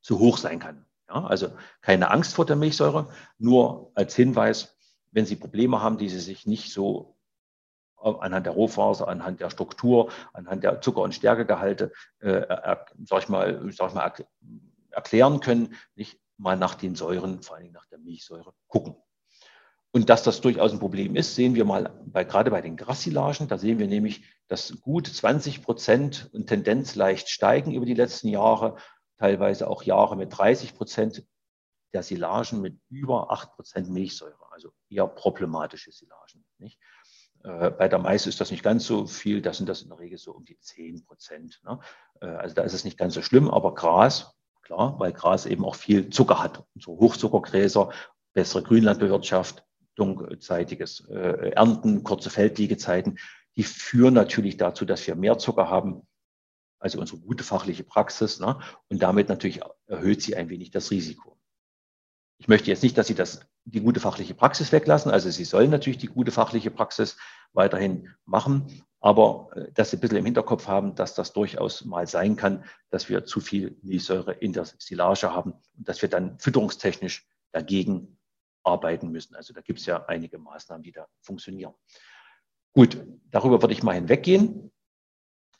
[0.00, 0.86] zu hoch sein kann.
[1.08, 1.48] Ja, also
[1.82, 4.78] keine Angst vor der Milchsäure, nur als Hinweis,
[5.10, 7.13] wenn Sie Probleme haben, die Sie sich nicht so
[8.04, 13.60] anhand der Rohfaser, anhand der Struktur, anhand der Zucker- und Stärkegehalte, äh, sag ich mal,
[13.72, 14.12] sag ich mal,
[14.90, 18.96] erklären können, nicht mal nach den Säuren, vor allem nach der Milchsäure gucken.
[19.92, 23.46] Und dass das durchaus ein Problem ist, sehen wir mal bei, gerade bei den Grassilagen.
[23.46, 28.26] Da sehen wir nämlich, dass gut 20 Prozent und Tendenz leicht steigen über die letzten
[28.26, 28.76] Jahre,
[29.18, 31.24] teilweise auch Jahre mit 30 Prozent
[31.92, 36.44] der Silagen mit über 8 Prozent Milchsäure, also eher problematische Silagen.
[36.58, 36.80] Nicht?
[37.44, 39.98] Äh, bei der Mais ist das nicht ganz so viel, das sind das in der
[39.98, 41.60] Regel so um die 10 Prozent.
[41.64, 41.78] Ne?
[42.20, 45.64] Äh, also da ist es nicht ganz so schlimm, aber Gras, klar, weil Gras eben
[45.64, 46.64] auch viel Zucker hat.
[46.74, 47.90] So Hochzuckergräser,
[48.32, 49.64] bessere Grünlandbewirtschaft,
[49.94, 53.18] dunkelzeitiges äh, Ernten, kurze Feldliegezeiten,
[53.56, 56.02] die führen natürlich dazu, dass wir mehr Zucker haben,
[56.80, 58.40] also unsere gute fachliche Praxis.
[58.40, 58.58] Ne?
[58.88, 61.38] Und damit natürlich erhöht sie ein wenig das Risiko.
[62.38, 65.10] Ich möchte jetzt nicht, dass Sie das, die gute fachliche Praxis weglassen.
[65.10, 67.16] Also Sie sollen natürlich die gute fachliche Praxis
[67.52, 72.06] weiterhin machen, aber äh, dass Sie ein bisschen im Hinterkopf haben, dass das durchaus mal
[72.06, 76.38] sein kann, dass wir zu viel Milchsäure in der Silage haben und dass wir dann
[76.38, 78.18] fütterungstechnisch dagegen
[78.64, 79.36] arbeiten müssen.
[79.36, 81.74] Also da gibt es ja einige Maßnahmen, die da funktionieren.
[82.72, 82.98] Gut,
[83.30, 84.72] darüber würde ich mal hinweggehen.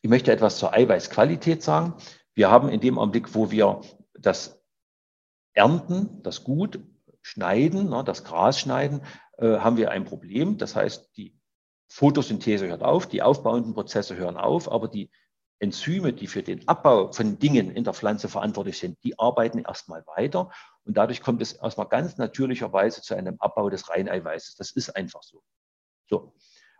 [0.03, 1.95] Ich möchte etwas zur Eiweißqualität sagen.
[2.35, 3.81] Wir haben in dem Augenblick, wo wir
[4.18, 4.61] das
[5.55, 6.80] ernten, das Gut
[7.22, 9.02] schneiden, ne, das Gras schneiden,
[9.38, 10.59] äh, haben wir ein Problem.
[10.59, 11.38] Das heißt, die
[11.88, 15.11] Photosynthese hört auf, die aufbauenden Prozesse hören auf, aber die
[15.61, 20.05] Enzyme, die für den Abbau von Dingen in der Pflanze verantwortlich sind, die arbeiten erstmal
[20.07, 20.50] weiter.
[20.84, 24.57] Und dadurch kommt es erstmal ganz natürlicherweise zu einem Abbau des Reineiweißes.
[24.57, 25.42] Das ist einfach so.
[26.09, 26.34] So.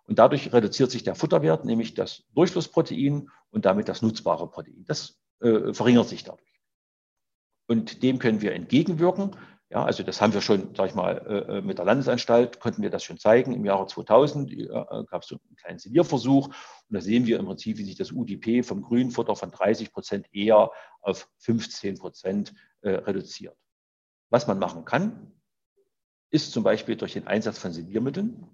[0.06, 4.84] Und dadurch reduziert sich der Futterwert, nämlich das Durchflussprotein und damit das nutzbare Protein.
[4.86, 6.53] Das äh, verringert sich dadurch.
[7.66, 9.36] Und dem können wir entgegenwirken.
[9.70, 12.90] Ja, also das haben wir schon, sag ich mal, äh, mit der Landesanstalt, konnten wir
[12.90, 13.54] das schon zeigen.
[13.54, 16.46] Im Jahre 2000 äh, gab es so einen kleinen Silierversuch.
[16.46, 16.54] Und
[16.90, 20.70] da sehen wir im Prinzip, wie sich das UDP vom Grünfutter von 30 Prozent eher
[21.00, 23.56] auf 15 Prozent äh, reduziert.
[24.30, 25.32] Was man machen kann,
[26.30, 28.46] ist zum Beispiel durch den Einsatz von Siliermitteln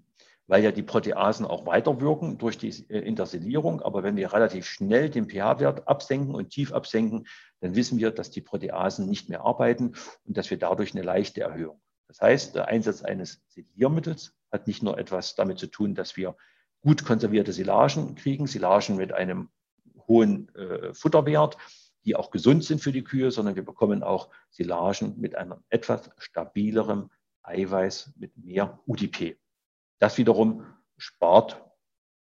[0.51, 3.83] weil ja die Proteasen auch weiterwirken durch die äh, Intersilierung.
[3.83, 7.29] Aber wenn wir relativ schnell den pH-Wert absenken und tief absenken,
[7.61, 9.95] dann wissen wir, dass die Proteasen nicht mehr arbeiten
[10.25, 11.81] und dass wir dadurch eine leichte Erhöhung.
[12.09, 16.37] Das heißt, der Einsatz eines Siliermittels hat nicht nur etwas damit zu tun, dass wir
[16.81, 19.51] gut konservierte Silagen kriegen, Silagen mit einem
[20.09, 21.57] hohen äh, Futterwert,
[22.05, 26.11] die auch gesund sind für die Kühe, sondern wir bekommen auch Silagen mit einem etwas
[26.19, 27.11] stabileren
[27.43, 29.39] Eiweiß, mit mehr UDP.
[29.99, 30.65] Das wiederum
[30.97, 31.63] spart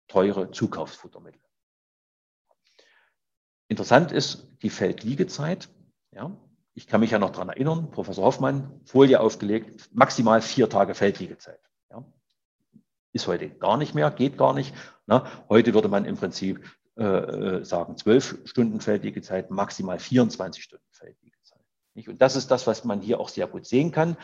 [0.08, 1.42] teure Zukaufsfuttermittel.
[3.70, 5.70] Interessant ist die Feldliegezeit.
[6.12, 6.36] Ja,
[6.74, 11.60] ich kann mich ja noch daran erinnern, Professor Hoffmann, Folie aufgelegt, maximal vier Tage Feldliegezeit.
[11.92, 12.04] Ja,
[13.14, 14.74] ist heute gar nicht mehr, geht gar nicht.
[15.06, 16.68] Na, heute würde man im Prinzip
[16.98, 21.64] äh, äh sagen, zwölf Stunden Feldliegezeit, maximal 24 Stunden Feldliegezeit.
[21.94, 22.10] Nicht?
[22.10, 24.18] Und das ist das, was man hier auch sehr gut sehen kann.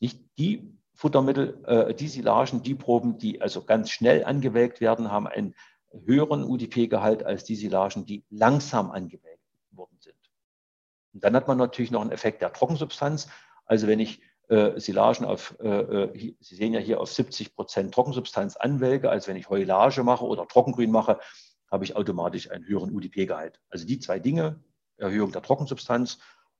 [0.00, 5.26] Nicht die Futtermittel, äh, die Silagen, die Proben, die also ganz schnell angewelkt werden, haben
[5.26, 5.54] einen
[6.04, 10.16] höheren UDP-Gehalt als die Silagen, die langsam angewelkt worden sind.
[11.12, 13.28] Und dann hat man natürlich noch einen Effekt der Trockensubstanz.
[13.64, 17.94] Also wenn ich äh, Silagen auf, äh, äh Sie sehen ja hier auf 70 Prozent
[17.94, 21.18] Trockensubstanz anwelke, als wenn ich Heulage mache oder Trockengrün mache,
[21.70, 23.60] habe ich automatisch einen höheren UDP-Gehalt.
[23.70, 24.60] Also die zwei Dinge,
[24.98, 26.18] Erhöhung der Trockensubstanz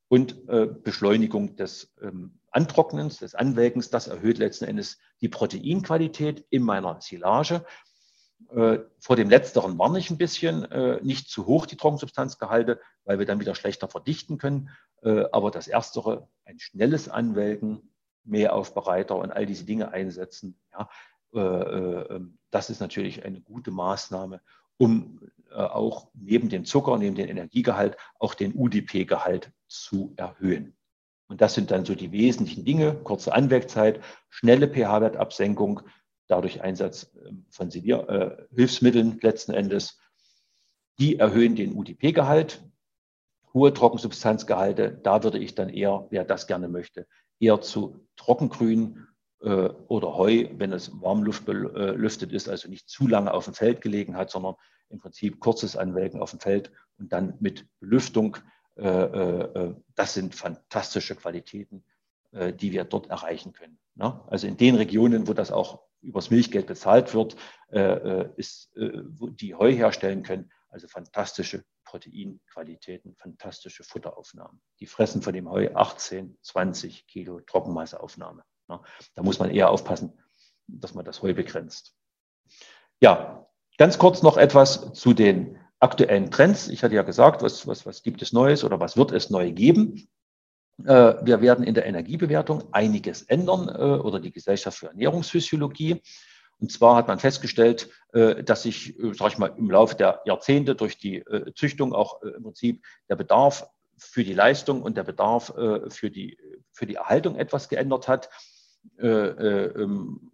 [0.08, 6.62] und äh, Beschleunigung des ähm, Antrocknens, des Anwelkens, das erhöht letzten Endes die Proteinqualität in
[6.62, 7.64] meiner Silage.
[8.50, 13.18] Äh, vor dem Letzteren warne ich ein bisschen, äh, nicht zu hoch die Trockensubstanzgehalte, weil
[13.18, 14.70] wir dann wieder schlechter verdichten können.
[15.02, 17.92] Äh, aber das Erstere, ein schnelles Anwelken,
[18.24, 20.88] Mehraufbereiter und all diese Dinge einsetzen, ja,
[21.34, 22.20] äh, äh,
[22.50, 24.40] das ist natürlich eine gute Maßnahme,
[24.78, 25.20] um
[25.50, 30.76] äh, auch neben dem Zucker, neben dem Energiegehalt, auch den UDP-Gehalt zu erhöhen.
[31.28, 35.82] Und das sind dann so die wesentlichen Dinge, kurze Anwegzeit, schnelle pH-Wertabsenkung,
[36.28, 39.98] dadurch Einsatz ähm, von äh, Hilfsmitteln letzten Endes.
[40.98, 42.64] Die erhöhen den UDP-Gehalt,
[43.52, 44.98] hohe Trockensubstanzgehalte.
[45.02, 47.06] Da würde ich dann eher, wer das gerne möchte,
[47.38, 49.06] eher zu Trockengrün
[49.40, 53.80] äh, oder Heu, wenn es Warmluft belüftet ist, also nicht zu lange auf dem Feld
[53.80, 54.54] gelegen hat, sondern
[54.88, 58.36] im Prinzip kurzes Anwelken auf dem Feld und dann mit Belüftung.
[58.76, 61.84] Äh, äh, das sind fantastische Qualitäten,
[62.32, 63.78] die wir dort erreichen können.
[63.94, 64.20] Ne?
[64.26, 67.36] Also in den Regionen, wo das auch übers Milchgeld bezahlt wird,
[68.36, 74.60] ist, wo die Heu herstellen können, also fantastische Proteinqualitäten, fantastische Futteraufnahmen.
[74.80, 78.42] Die fressen von dem Heu 18, 20 Kilo Trockenmasseaufnahme.
[78.66, 80.18] Da muss man eher aufpassen,
[80.66, 81.94] dass man das Heu begrenzt.
[83.00, 83.46] Ja,
[83.78, 86.68] ganz kurz noch etwas zu den aktuellen Trends.
[86.68, 89.52] Ich hatte ja gesagt, was, was, was gibt es Neues oder was wird es neu
[89.52, 90.08] geben?
[90.84, 96.02] Äh, wir werden in der Energiebewertung einiges ändern äh, oder die Gesellschaft für Ernährungsphysiologie.
[96.58, 100.74] Und zwar hat man festgestellt, äh, dass sich, sag ich mal, im Laufe der Jahrzehnte
[100.74, 101.22] durch die
[101.54, 103.68] Züchtung auch im Prinzip der Bedarf
[103.98, 106.38] für die Leistung und der Bedarf für die,
[106.72, 108.28] für die Erhaltung etwas geändert hat.
[108.98, 110.32] Äh, äh, ähm,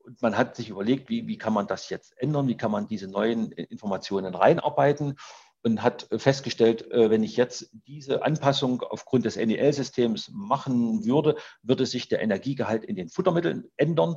[0.00, 2.86] und man hat sich überlegt, wie, wie kann man das jetzt ändern, wie kann man
[2.86, 5.16] diese neuen Informationen reinarbeiten
[5.64, 11.86] und hat festgestellt, äh, wenn ich jetzt diese Anpassung aufgrund des NEL-Systems machen würde, würde
[11.86, 14.16] sich der Energiegehalt in den Futtermitteln ändern.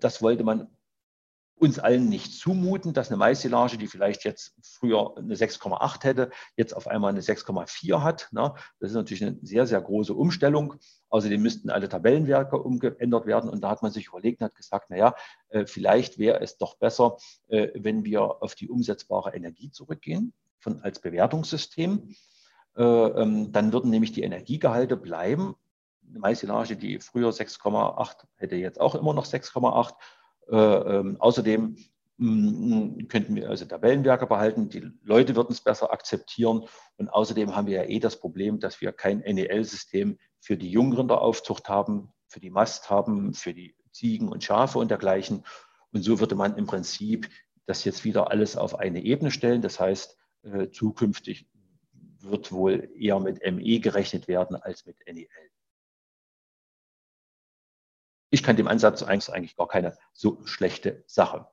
[0.00, 0.68] Das wollte man
[1.60, 6.74] uns allen nicht zumuten, dass eine Maissilage, die vielleicht jetzt früher eine 6,8 hätte, jetzt
[6.74, 8.28] auf einmal eine 6,4 hat.
[8.32, 8.54] Ne?
[8.80, 10.74] Das ist natürlich eine sehr, sehr große Umstellung.
[11.10, 13.50] Außerdem müssten alle Tabellenwerke umgeändert werden.
[13.50, 15.14] Und da hat man sich überlegt und hat gesagt, naja,
[15.50, 20.80] äh, vielleicht wäre es doch besser, äh, wenn wir auf die umsetzbare Energie zurückgehen von,
[20.82, 22.14] als Bewertungssystem.
[22.76, 25.56] Äh, ähm, dann würden nämlich die Energiegehalte bleiben.
[26.08, 29.94] Eine Maissilage, die früher 6,8 hätte jetzt auch immer noch 6,8
[30.50, 31.76] äh, ähm, außerdem
[32.16, 36.64] mm, könnten wir also Tabellenwerke behalten, die Leute würden es besser akzeptieren
[36.96, 41.68] und außerdem haben wir ja eh das Problem, dass wir kein NEL-System für die Jungrinderaufzucht
[41.68, 45.44] haben, für die Mast haben, für die Ziegen und Schafe und dergleichen.
[45.92, 47.28] Und so würde man im Prinzip
[47.66, 49.62] das jetzt wieder alles auf eine Ebene stellen.
[49.62, 51.46] Das heißt, äh, zukünftig
[52.20, 55.28] wird wohl eher mit ME gerechnet werden als mit NEL.
[58.30, 61.48] Ich kann dem Ansatz eigentlich gar keine so schlechte Sache.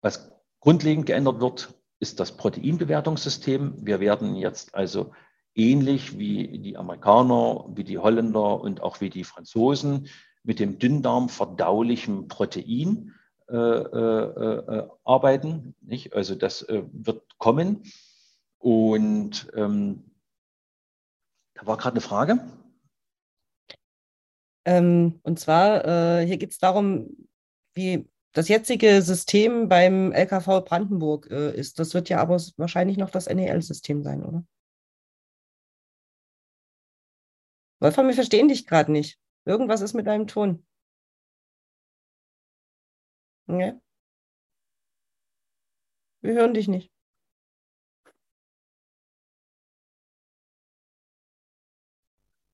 [0.00, 3.86] Was grundlegend geändert wird, ist das Proteinbewertungssystem.
[3.86, 5.12] Wir werden jetzt also
[5.54, 10.08] ähnlich wie die Amerikaner, wie die Holländer und auch wie die Franzosen
[10.42, 13.14] mit dem Dünndarm verdaulichen Protein
[13.52, 15.74] äh, äh, äh, arbeiten.
[15.82, 16.14] Nicht?
[16.14, 17.84] Also das äh, wird kommen.
[18.58, 20.10] Und ähm,
[21.54, 22.38] da war gerade eine Frage.
[24.64, 27.28] Ähm, und zwar, äh, hier geht es darum,
[27.74, 31.78] wie das jetzige System beim LKV Brandenburg ist.
[31.78, 34.46] Das wird ja aber wahrscheinlich noch das NEL-System sein, oder?
[37.80, 39.18] Wolfram, wir verstehen dich gerade nicht.
[39.44, 40.64] Irgendwas ist mit deinem Ton.
[43.46, 43.74] Nee.
[46.22, 46.90] Wir hören dich nicht.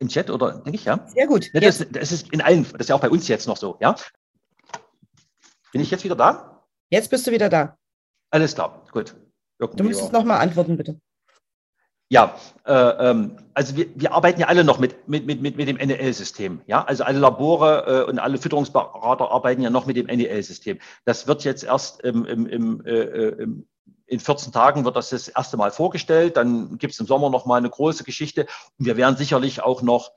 [0.00, 1.06] Im Chat oder denke ich, ja?
[1.08, 1.50] Sehr gut.
[1.52, 3.96] Das, das, ist in allen, das ist ja auch bei uns jetzt noch so, ja?
[5.72, 6.66] Bin ich jetzt wieder da?
[6.88, 7.76] Jetzt bist du wieder da.
[8.30, 9.16] Alles klar, gut.
[9.58, 11.00] Irgendwie du müsstest nochmal antworten, bitte.
[12.10, 15.76] Ja, äh, ähm, also wir, wir arbeiten ja alle noch mit, mit, mit, mit dem
[15.76, 16.62] NEL-System.
[16.66, 20.78] Ja, also alle Labore äh, und alle Fütterungsberater arbeiten ja noch mit dem NEL-System.
[21.04, 23.68] Das wird jetzt erst im, im, im, äh, äh im
[24.08, 26.36] in 14 Tagen wird das das erste Mal vorgestellt.
[26.36, 28.46] Dann gibt es im Sommer noch mal eine große Geschichte.
[28.78, 30.12] Und wir werden sicherlich auch noch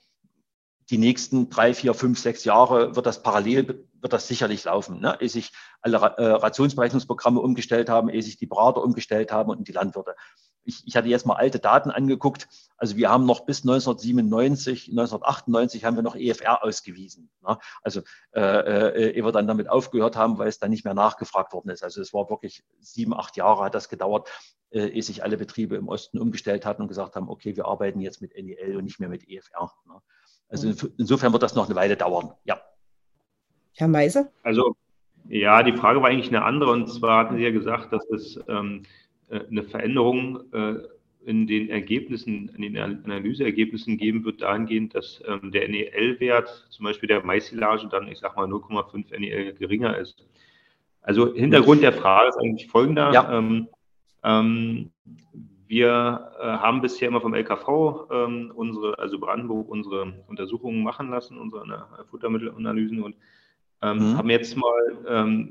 [0.89, 5.17] die nächsten drei, vier, fünf, sechs Jahre wird das parallel, wird das sicherlich laufen, ne?
[5.21, 9.71] ehe sich alle äh, Rationsberechnungsprogramme umgestellt haben, ehe sich die Berater umgestellt haben und die
[9.71, 10.15] Landwirte
[10.63, 12.47] ich, ich hatte jetzt mal alte Daten angeguckt.
[12.77, 17.29] Also wir haben noch bis 1997, 1998 haben wir noch EFR ausgewiesen.
[17.41, 17.57] Ne?
[17.81, 18.01] Also
[18.33, 21.69] äh, äh, ehe wir dann damit aufgehört haben, weil es dann nicht mehr nachgefragt worden
[21.69, 21.83] ist.
[21.83, 24.29] Also es war wirklich sieben, acht Jahre hat das gedauert,
[24.71, 27.99] äh, ehe sich alle Betriebe im Osten umgestellt hatten und gesagt haben, okay, wir arbeiten
[27.99, 29.71] jetzt mit NEL und nicht mehr mit EFR.
[29.87, 30.01] Ne?
[30.49, 30.93] Also mhm.
[30.97, 32.33] insofern wird das noch eine Weile dauern.
[32.43, 32.61] Ja.
[33.73, 34.31] Herr Meise?
[34.43, 34.75] Also
[35.27, 36.71] ja, die Frage war eigentlich eine andere.
[36.71, 38.87] Und zwar hatten Sie ja gesagt, dass es ähm, äh,
[39.31, 40.75] eine Veränderung äh,
[41.23, 47.07] in den Ergebnissen, in den Analyseergebnissen geben wird, dahingehend, dass ähm, der NEL-Wert, zum Beispiel
[47.07, 50.25] der Maissilage, dann, ich sag mal, 0,5 NEL geringer ist.
[51.01, 53.11] Also Hintergrund der Frage ist eigentlich folgender.
[53.13, 53.37] Ja.
[53.37, 53.67] Ähm,
[54.23, 54.91] ähm,
[55.67, 61.37] wir äh, haben bisher immer vom LKV ähm, unsere, also Brandenburg, unsere Untersuchungen machen lassen,
[61.37, 63.15] unsere Futtermittelanalysen und
[63.81, 64.17] ähm, mhm.
[64.17, 65.47] haben jetzt mal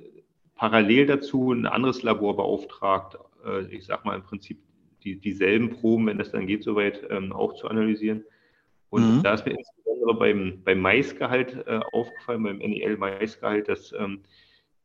[0.55, 4.59] parallel dazu ein anderes Labor beauftragt, äh, ich sag mal im Prinzip
[5.03, 8.25] die, dieselben Proben, wenn das dann geht, soweit ähm, auch zu analysieren.
[8.91, 9.23] Und mhm.
[9.23, 14.23] da ist mir insbesondere beim, beim Maisgehalt äh, aufgefallen, beim NEL-Maisgehalt, dass, ähm,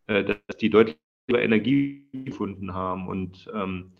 [0.08, 0.97] äh, dass die deutlich
[1.28, 3.08] über Energie gefunden haben.
[3.08, 3.91] Und ähm,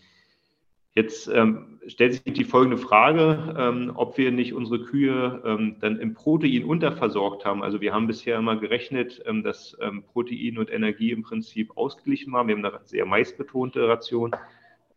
[0.96, 6.00] Jetzt ähm, stellt sich die folgende Frage, ähm, ob wir nicht unsere Kühe ähm, dann
[6.00, 7.62] im Protein unterversorgt haben.
[7.62, 12.32] Also wir haben bisher immer gerechnet, ähm, dass ähm, Protein und Energie im Prinzip ausgeglichen
[12.32, 12.48] waren.
[12.48, 14.34] Wir haben eine sehr maisbetonte Ration.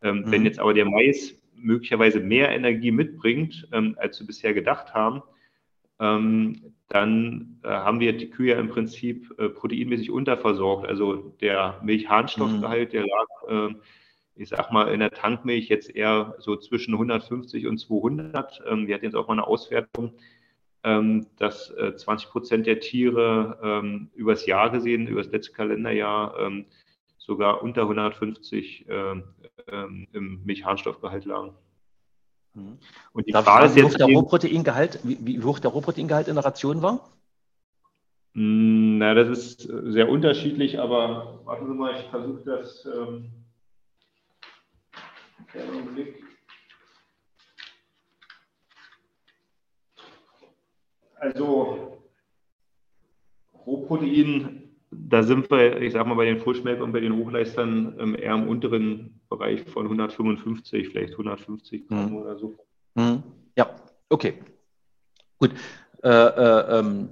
[0.02, 0.32] Ähm, mhm.
[0.32, 5.22] Wenn jetzt aber der Mais möglicherweise mehr Energie mitbringt, als wir bisher gedacht haben,
[5.98, 10.88] dann äh, haben wir die Kühe im Prinzip äh, proteinmäßig unterversorgt.
[10.88, 12.92] Also der Milchharnstoffgehalt, mhm.
[12.94, 13.76] der lag
[14.40, 18.62] ich sag mal, in der Tankmilch jetzt eher so zwischen 150 und 200.
[18.68, 20.14] Ähm, wir hatten jetzt auch mal eine Auswertung,
[20.84, 26.52] ähm, dass äh, 20 Prozent der Tiere ähm, übers Jahr gesehen, übers letzte Kalenderjahr,
[27.30, 29.24] sogar unter 150 ähm,
[29.72, 31.54] ähm, im Milchharnstoffgehalt lagen.
[32.56, 32.80] Mhm.
[33.14, 36.28] Und die Darf Frage ist jetzt, wie hoch, der Rohproteingehalt, wie, wie hoch der Rohproteingehalt
[36.28, 37.10] in der Ration war?
[38.34, 42.86] Hm, na, das ist sehr unterschiedlich, aber warten Sie mal, ich versuche das.
[42.86, 43.32] Ähm,
[45.52, 46.24] Kleinen Blick.
[51.16, 51.98] Also
[53.66, 58.36] Rohprotein, da sind wir, ich sag mal, bei den Frischmelk und bei den Hochleistern eher
[58.36, 62.16] im unteren Bereich von 155, vielleicht 150 Gramm mhm.
[62.18, 62.56] oder so.
[62.96, 63.24] Mhm.
[63.58, 63.76] Ja,
[64.10, 64.36] okay.
[65.38, 65.52] Gut.
[66.04, 67.10] Äh, äh, ähm,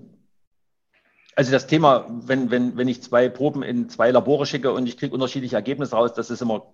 [1.35, 4.97] also das Thema, wenn, wenn, wenn ich zwei Proben in zwei Labore schicke und ich
[4.97, 6.73] kriege unterschiedliche Ergebnisse raus, das ist immer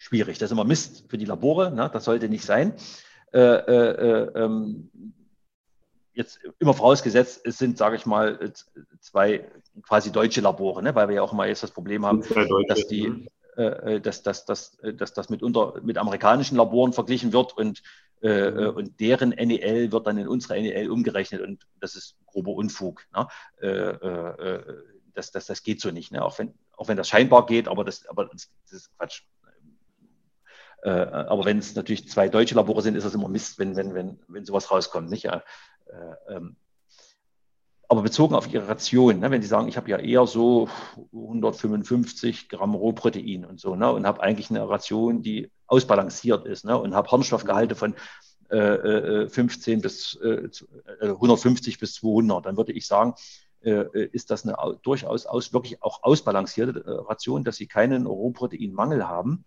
[0.00, 0.38] schwierig.
[0.38, 1.90] Das ist immer Mist für die Labore, ne?
[1.92, 2.72] das sollte nicht sein.
[3.32, 3.90] Äh, äh,
[4.34, 4.90] äh, ähm,
[6.14, 8.52] jetzt immer vorausgesetzt, es sind, sage ich mal,
[9.00, 9.48] zwei
[9.82, 10.94] quasi deutsche Labore, ne?
[10.94, 12.24] weil wir ja auch immer jetzt das Problem haben,
[12.66, 17.82] dass die, äh, dass, dass, dass, dass das mitunter mit amerikanischen Laboren verglichen wird und,
[18.22, 18.76] äh, mhm.
[18.76, 23.06] und deren NEL wird dann in unsere NEL umgerechnet und das ist grober Unfug.
[23.14, 23.28] Ne?
[23.60, 24.82] Äh, äh,
[25.12, 26.24] das, das, das geht so nicht, ne?
[26.24, 29.24] auch, wenn, auch wenn das scheinbar geht, aber das, aber das, das ist Quatsch.
[30.82, 33.94] Äh, aber wenn es natürlich zwei deutsche Labore sind, ist das immer Mist, wenn, wenn,
[33.94, 35.10] wenn, wenn sowas rauskommt.
[35.10, 35.26] Nicht?
[35.26, 35.40] Äh,
[36.28, 36.56] ähm,
[37.90, 40.68] aber bezogen auf Ihre Ration, ne, wenn Sie sagen, ich habe ja eher so
[41.12, 46.78] 155 Gramm Rohprotein und so ne, und habe eigentlich eine Ration, die ausbalanciert ist ne,
[46.78, 47.96] und habe Harnstoffgehalte von
[48.48, 50.48] äh, 15 äh, bis äh,
[51.00, 53.14] 150 bis 200, dann würde ich sagen,
[53.62, 59.08] äh, ist das eine durchaus aus, wirklich auch ausbalancierte äh, Ration, dass Sie keinen Rohproteinmangel
[59.08, 59.44] haben.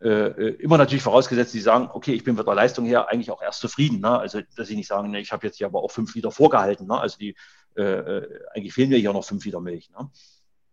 [0.00, 3.40] Äh, immer natürlich vorausgesetzt, Sie sagen, okay, ich bin mit der Leistung her eigentlich auch
[3.42, 4.00] erst zufrieden.
[4.00, 4.18] Ne?
[4.18, 6.86] Also, dass Sie nicht sagen, ne, ich habe jetzt hier aber auch fünf Liter vorgehalten.
[6.86, 6.98] Ne?
[6.98, 7.34] Also, die,
[7.76, 8.22] äh,
[8.54, 9.90] eigentlich fehlen mir hier noch fünf Liter Milch.
[9.90, 10.10] Ne?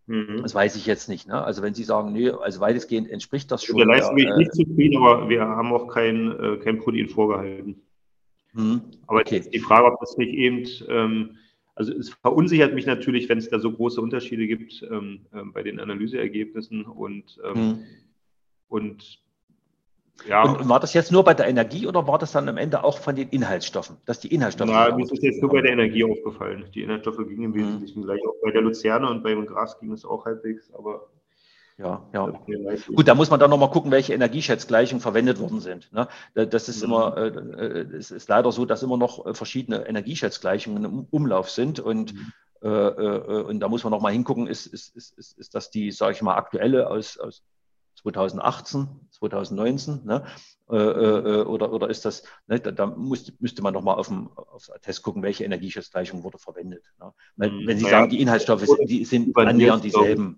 [0.07, 0.41] Mhm.
[0.41, 1.27] Das weiß ich jetzt nicht.
[1.27, 1.41] Ne?
[1.41, 3.77] Also, wenn Sie sagen, nee, also weitestgehend entspricht das schon.
[3.77, 7.81] Mit der Leistung bin ich nicht zufrieden, aber wir haben auch kein, kein Protein vorgehalten.
[8.53, 8.81] Mhm.
[9.07, 9.41] Aber okay.
[9.41, 10.67] die Frage, ob das nicht eben.
[10.89, 11.37] Ähm,
[11.75, 15.63] also es verunsichert mich natürlich, wenn es da so große Unterschiede gibt ähm, äh, bei
[15.63, 17.83] den Analyseergebnissen und, ähm, hm.
[18.73, 19.21] Und
[20.27, 20.43] ja.
[20.43, 22.97] Und war das jetzt nur bei der Energie oder war das dann am Ende auch
[22.97, 24.69] von den Inhaltsstoffen, dass die Inhaltsstoffe?
[24.71, 26.65] Na, mir ist jetzt nur bei der Energie aufgefallen.
[26.73, 27.61] Die Inhaltsstoffe gingen im hm.
[27.61, 28.03] Wesentlichen hm.
[28.03, 28.21] gleich.
[28.27, 31.07] Auch bei der Luzerne und beim Gras ging es auch halbwegs, aber
[31.77, 32.31] ja, ja.
[32.95, 35.91] Gut, da muss man dann nochmal gucken, welche Energieschätzgleichungen verwendet worden sind.
[35.91, 36.07] Ne?
[36.35, 36.85] Das ist mhm.
[36.85, 41.49] immer, äh, äh, es ist leider so, dass immer noch äh, verschiedene Energieschätzgleichungen im Umlauf
[41.49, 42.31] sind und mhm.
[42.61, 46.21] und da muss man nochmal hingucken, ist, ist, ist, ist, ist das die, sage ich
[46.21, 47.43] mal, aktuelle aus, aus
[48.03, 50.23] 2018, 2019, ne?
[50.69, 52.59] Äh, oder, oder ist das, ne?
[52.59, 56.83] da, da muss, müsste man nochmal auf dem aufs Test gucken, welche Energieschätzgleichung wurde verwendet.
[56.99, 57.13] Ne?
[57.35, 57.67] Weil, mhm.
[57.67, 60.37] wenn Sie naja, sagen, die Inhaltsstoffe sind, die sind annähernd dieselben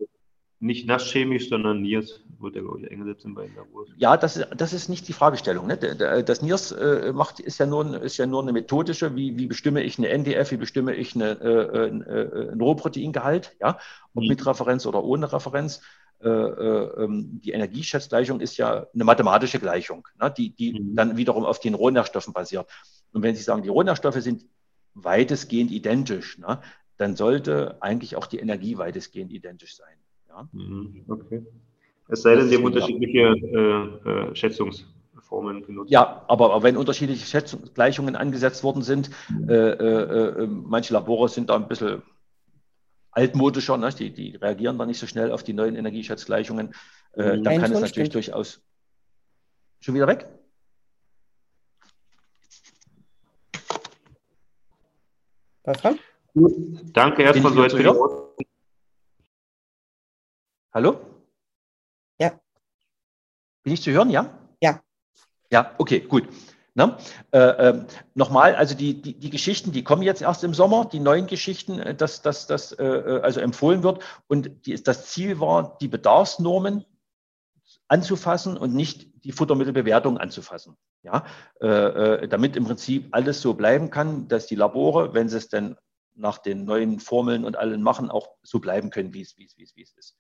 [0.60, 3.90] nicht nasschemisch, sondern NIRS wird ja, glaube ich, eingesetzt in beiden Labors.
[3.98, 5.68] Ja, das, das ist nicht die Fragestellung.
[5.68, 5.78] Ne?
[5.78, 9.84] Das NIRS äh, macht, ist, ja nur, ist ja nur eine methodische, wie, wie bestimme
[9.84, 13.78] ich eine NDF, wie bestimme ich eine, äh, äh, ein Rohproteingehalt, ja?
[14.14, 14.30] ob mhm.
[14.30, 15.82] mit Referenz oder ohne Referenz.
[16.26, 20.34] Äh, äh, ähm, die Energieschätzgleichung ist ja eine mathematische Gleichung, ne?
[20.36, 20.96] die, die mhm.
[20.96, 22.68] dann wiederum auf den Rohnährstoffen basiert.
[23.14, 24.44] Und wenn Sie sagen, die Rohnährstoffe sind
[24.96, 26.62] weitestgehend identisch, ne?
[26.98, 29.98] dann sollte eigentlich auch die Energie weitestgehend identisch sein.
[30.28, 30.50] Ja?
[30.52, 31.46] Mhm, okay.
[32.08, 35.92] Es sei denn, Sie haben unterschiedliche äh, äh, Schätzungsformen benutzt.
[35.92, 39.12] Ja, aber, aber wenn unterschiedliche Schätzungsgleichungen angesetzt worden sind,
[39.48, 42.02] äh, äh, manche Labore sind da ein bisschen
[43.16, 43.90] altmodischer, ne?
[43.90, 46.76] die, die reagieren da nicht so schnell auf die neuen Energieschätzgleichungen.
[47.14, 48.14] Äh, dann kann es natürlich stimmt.
[48.14, 48.62] durchaus.
[49.80, 50.28] Schon wieder weg?
[55.64, 55.82] Was
[56.34, 56.54] Gut,
[56.94, 57.90] danke erstmal so für die
[60.74, 61.00] Hallo?
[62.20, 62.40] Ja.
[63.64, 64.38] Bin ich zu hören, ja?
[64.62, 64.84] Ja.
[65.50, 66.28] Ja, okay, gut.
[66.76, 66.98] Ne?
[67.32, 71.00] Äh, äh, Nochmal, also die, die, die, Geschichten, die kommen jetzt erst im Sommer, die
[71.00, 74.04] neuen Geschichten, äh, dass das dass, äh, äh, also empfohlen wird.
[74.28, 76.86] Und die, das Ziel war, die Bedarfsnormen
[77.88, 80.76] anzufassen und nicht die Futtermittelbewertung anzufassen.
[81.02, 81.26] Ja?
[81.62, 85.78] Äh, damit im Prinzip alles so bleiben kann, dass die Labore, wenn sie es denn
[86.14, 89.58] nach den neuen Formeln und allen machen, auch so bleiben können, wie es, wie es,
[89.58, 90.18] wie es, wie es ist.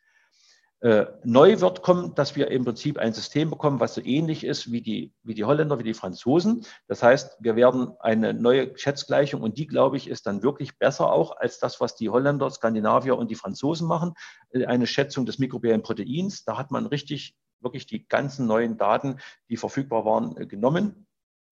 [0.81, 4.71] Äh, neu wird kommen, dass wir im Prinzip ein System bekommen, was so ähnlich ist
[4.71, 6.65] wie die, wie die Holländer, wie die Franzosen.
[6.87, 11.11] Das heißt, wir werden eine neue Schätzgleichung und die, glaube ich, ist dann wirklich besser
[11.11, 14.13] auch als das, was die Holländer, Skandinavier und die Franzosen machen.
[14.49, 16.43] Äh, eine Schätzung des mikrobiellen Proteins.
[16.43, 19.19] Da hat man richtig, wirklich die ganzen neuen Daten,
[19.49, 21.07] die verfügbar waren, äh, genommen.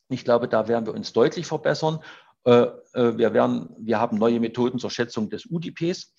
[0.09, 1.99] Ich glaube, da werden wir uns deutlich verbessern.
[2.45, 6.13] Wir, werden, wir haben neue Methoden zur Schätzung des UDPs.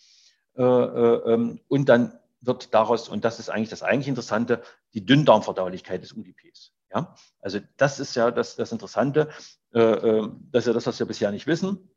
[0.57, 6.13] Ähm, und dann wird daraus, und das ist eigentlich das eigentlich Interessante, die Dünndarmverdaulichkeit des
[6.13, 6.73] UDPs.
[6.93, 7.15] Ja?
[7.41, 9.29] Also das ist ja das, das Interessante,
[9.73, 11.91] äh, äh, das ist ja das, was wir bisher nicht wissen.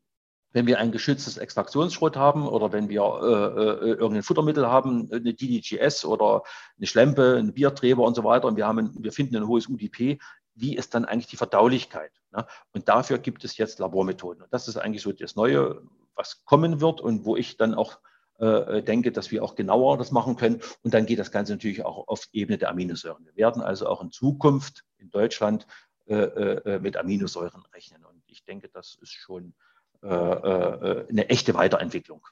[0.50, 5.34] Wenn wir ein geschütztes Extraktionsschrot haben oder wenn wir äh, äh, irgendein Futtermittel haben, eine
[5.34, 6.42] DDGS oder
[6.78, 10.18] eine Schlempe, ein Bierträber und so weiter, und wir, haben, wir finden ein hohes UDP,
[10.54, 12.12] wie ist dann eigentlich die Verdaulichkeit?
[12.32, 12.46] Ne?
[12.72, 14.42] Und dafür gibt es jetzt Labormethoden.
[14.42, 15.82] Und das ist eigentlich so das Neue,
[16.14, 17.98] was kommen wird und wo ich dann auch
[18.38, 20.60] äh, denke, dass wir auch genauer das machen können.
[20.82, 23.24] Und dann geht das Ganze natürlich auch auf Ebene der Aminosäuren.
[23.24, 25.66] Wir werden also auch in Zukunft in Deutschland
[26.06, 28.04] äh, äh, mit Aminosäuren rechnen.
[28.04, 29.54] Und ich denke, das ist schon
[30.02, 32.26] äh, äh, eine echte Weiterentwicklung.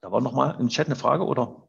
[0.00, 1.68] Da war nochmal im Chat eine Frage, oder?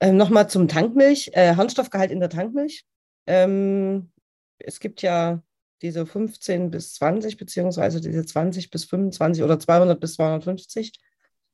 [0.00, 2.84] Ähm, nochmal zum Tankmilch, äh, Harnstoffgehalt in der Tankmilch.
[3.26, 4.10] Ähm,
[4.58, 5.42] es gibt ja
[5.82, 10.92] diese 15 bis 20, beziehungsweise diese 20 bis 25 oder 200 bis 250.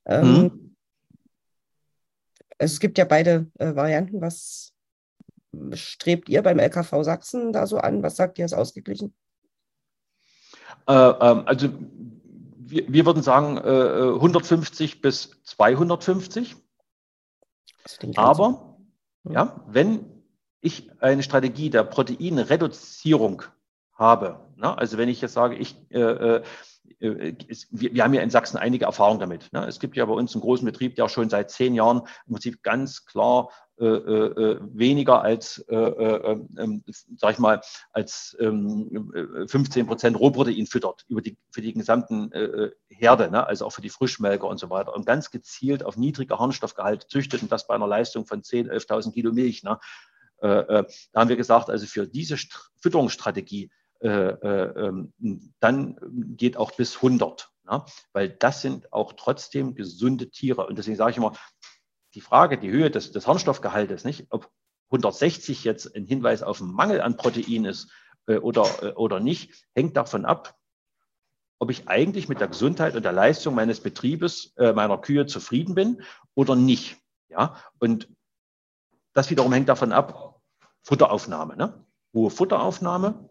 [0.07, 0.77] Ähm, mhm.
[2.59, 4.21] Es gibt ja beide äh, Varianten.
[4.21, 4.73] Was
[5.73, 8.03] strebt ihr beim LKV Sachsen da so an?
[8.03, 9.15] Was sagt ihr, ist ausgeglichen?
[10.87, 11.69] Äh, ähm, also
[12.59, 16.57] wir, wir, würden sagen äh, 150 bis 250.
[18.17, 18.79] Aber
[19.25, 20.17] ja, wenn
[20.61, 23.43] ich eine Strategie der Proteinreduzierung
[23.97, 24.77] habe, ne?
[24.77, 26.43] also wenn ich jetzt sage, ich, äh, äh,
[27.01, 27.35] äh
[27.71, 29.53] wir, wir, haben ja in Sachsen einige Erfahrungen damit.
[29.53, 29.67] Ne?
[29.67, 32.63] Es gibt ja bei uns einen großen Betrieb, der schon seit zehn Jahren im Prinzip
[32.63, 36.83] ganz klar äh, äh, weniger als, äh, äh, ähm,
[37.19, 37.61] sag ich mal,
[37.93, 39.13] als ähm,
[39.49, 43.47] 15 Prozent Rohprotein füttert über die, für die gesamten äh, Herde, ne?
[43.47, 47.43] also auch für die Frischmelker und so weiter und ganz gezielt auf niedrige Harnstoffgehalt züchtet
[47.43, 49.63] und das bei einer Leistung von 10.000, 11.000 Kilo Milch.
[49.63, 49.79] Ne?
[50.41, 55.97] Äh, äh, da haben wir gesagt, also für diese St Fütterungsstrategie, äh, äh, ähm, dann
[56.37, 57.85] geht auch bis 100, ne?
[58.13, 60.67] weil das sind auch trotzdem gesunde Tiere.
[60.67, 61.33] Und deswegen sage ich immer,
[62.15, 64.51] die Frage, die Höhe des, des Harnstoffgehaltes, nicht, ob
[64.91, 67.91] 160 jetzt ein Hinweis auf einen Mangel an Protein ist
[68.27, 70.57] äh, oder, äh, oder nicht, hängt davon ab,
[71.59, 75.75] ob ich eigentlich mit der Gesundheit und der Leistung meines Betriebes, äh, meiner Kühe zufrieden
[75.75, 76.03] bin
[76.35, 76.99] oder nicht.
[77.29, 78.09] Ja, und
[79.13, 80.41] das wiederum hängt davon ab,
[80.83, 81.85] Futteraufnahme, ne?
[82.15, 83.29] hohe Futteraufnahme,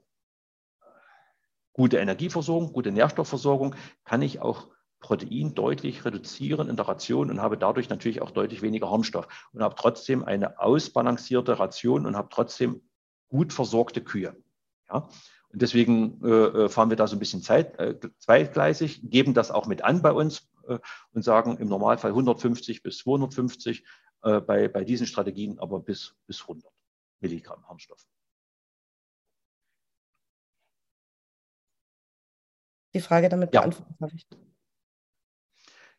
[1.75, 4.69] gute Energieversorgung, gute Nährstoffversorgung, kann ich auch
[5.01, 9.61] Protein deutlich reduzieren in der Ration und habe dadurch natürlich auch deutlich weniger Harnstoff und
[9.61, 12.81] habe trotzdem eine ausbalancierte Ration und habe trotzdem
[13.27, 14.35] gut versorgte Kühe.
[14.89, 15.09] Ja?
[15.49, 19.51] Und deswegen äh, äh fahren wir da so ein bisschen Zeit, äh, zweigleisig, geben das
[19.51, 20.79] auch mit an bei uns äh,
[21.11, 23.83] und sagen im Normalfall 150 bis 250
[24.23, 26.71] äh, bei, bei diesen Strategien aber bis, bis 100
[27.19, 28.07] Milligramm Harnstoff.
[32.95, 33.59] Die Frage damit ja.
[33.59, 34.25] beantworten habe ich.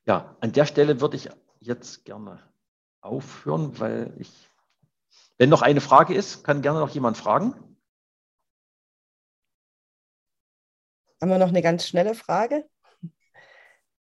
[0.07, 1.29] Ja, an der Stelle würde ich
[1.61, 2.43] jetzt gerne
[3.03, 4.33] aufhören, weil ich,
[5.37, 7.53] wenn noch eine Frage ist, kann gerne noch jemand fragen.
[11.21, 12.67] Haben wir noch eine ganz schnelle Frage?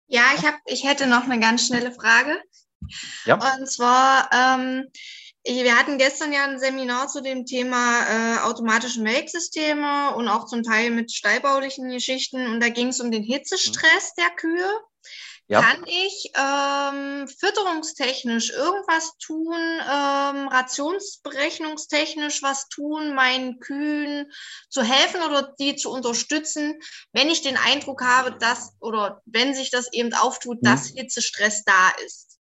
[0.06, 2.42] Ja, ich, hab, ich hätte noch eine ganz schnelle Frage.
[3.26, 3.34] Ja.
[3.34, 4.86] Und zwar, ähm,
[5.46, 10.62] wir hatten gestern ja ein Seminar zu dem Thema äh, automatische Melksysteme und auch zum
[10.62, 12.46] Teil mit stallbaulichen Geschichten.
[12.46, 14.80] Und da ging es um den Hitzestress der Kühe.
[15.48, 15.62] Ja.
[15.62, 24.32] Kann ich ähm, fütterungstechnisch irgendwas tun, ähm, rationsberechnungstechnisch was tun, meinen Kühen
[24.68, 26.80] zu helfen oder die zu unterstützen,
[27.12, 30.62] wenn ich den Eindruck habe, dass oder wenn sich das eben auftut, hm.
[30.64, 32.40] dass Hitzestress da ist?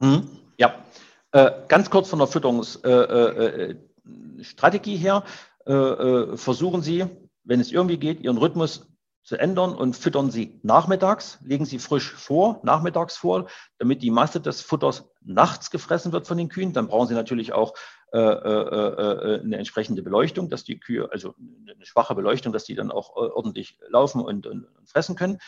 [0.00, 0.40] Mhm.
[0.56, 0.84] Ja,
[1.32, 5.24] äh, ganz kurz von der Fütterungsstrategie äh, äh, her.
[5.66, 7.06] Äh, äh, versuchen Sie,
[7.44, 8.88] wenn es irgendwie geht, Ihren Rhythmus
[9.22, 13.46] zu ändern und füttern Sie nachmittags, legen Sie frisch vor, nachmittags vor,
[13.78, 16.72] damit die Masse des Futters nachts gefressen wird von den Kühen.
[16.72, 17.74] Dann brauchen Sie natürlich auch
[18.12, 21.34] äh, äh, eine entsprechende Beleuchtung, dass die Kühe, also
[21.68, 25.38] eine schwache Beleuchtung, dass die dann auch ordentlich laufen und, und, und fressen können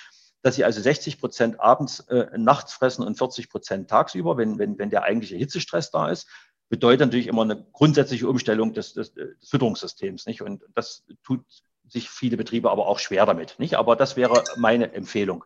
[0.43, 4.79] dass sie also 60 Prozent abends, äh, nachts fressen und 40 Prozent tagsüber, wenn, wenn,
[4.79, 6.29] wenn der eigentliche Hitzestress da ist,
[6.69, 10.27] bedeutet natürlich immer eine grundsätzliche Umstellung des, des, des Fütterungssystems.
[10.27, 10.43] Nicht?
[10.43, 11.45] Und das tut
[11.89, 13.59] sich viele Betriebe aber auch schwer damit.
[13.59, 13.77] Nicht?
[13.77, 15.45] Aber das wäre meine Empfehlung.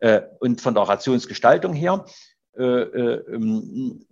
[0.00, 2.04] Äh, und von der Rationsgestaltung her,
[2.56, 4.06] äh, äh, ähm,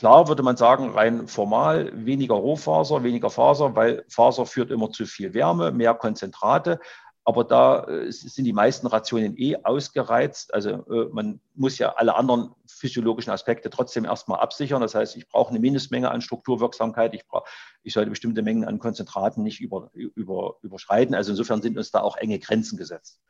[0.00, 5.04] Klar würde man sagen, rein formal, weniger Rohfaser, weniger Faser, weil Faser führt immer zu
[5.04, 6.80] viel Wärme, mehr Konzentrate.
[7.24, 10.54] Aber da äh, sind die meisten Rationen eh ausgereizt.
[10.54, 14.80] Also äh, man muss ja alle anderen physiologischen Aspekte trotzdem erstmal absichern.
[14.80, 17.14] Das heißt, ich brauche eine Mindestmenge an Strukturwirksamkeit.
[17.14, 17.48] Ich, brauche,
[17.82, 21.14] ich sollte bestimmte Mengen an Konzentraten nicht über, über, überschreiten.
[21.14, 23.20] Also insofern sind uns da auch enge Grenzen gesetzt.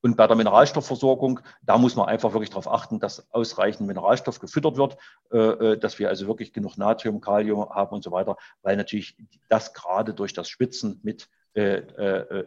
[0.00, 4.76] Und bei der Mineralstoffversorgung, da muss man einfach wirklich darauf achten, dass ausreichend Mineralstoff gefüttert
[4.76, 4.96] wird,
[5.30, 9.16] äh, dass wir also wirklich genug Natrium, Kalium haben und so weiter, weil natürlich
[9.48, 11.37] das gerade durch das Spitzen mit äh, äh,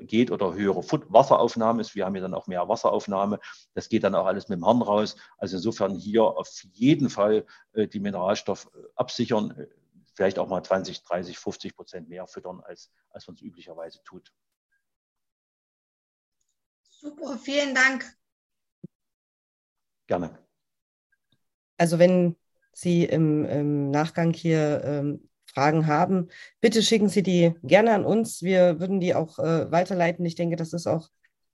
[0.01, 1.95] geht oder höhere Wasseraufnahme ist.
[1.95, 3.39] Wir haben ja dann auch mehr Wasseraufnahme.
[3.73, 5.15] Das geht dann auch alles mit dem Horn raus.
[5.37, 9.67] Also insofern hier auf jeden Fall äh, die Mineralstoff absichern,
[10.13, 14.31] vielleicht auch mal 20, 30, 50 Prozent mehr füttern, als, als man es üblicherweise tut.
[16.83, 18.05] Super, vielen Dank.
[20.07, 20.37] Gerne.
[21.77, 22.35] Also wenn
[22.73, 26.29] Sie im, im Nachgang hier ähm, Fragen haben,
[26.59, 28.41] bitte schicken Sie die gerne an uns.
[28.41, 30.25] Wir würden die auch äh, weiterleiten.
[30.25, 31.09] Ich denke, das ist auch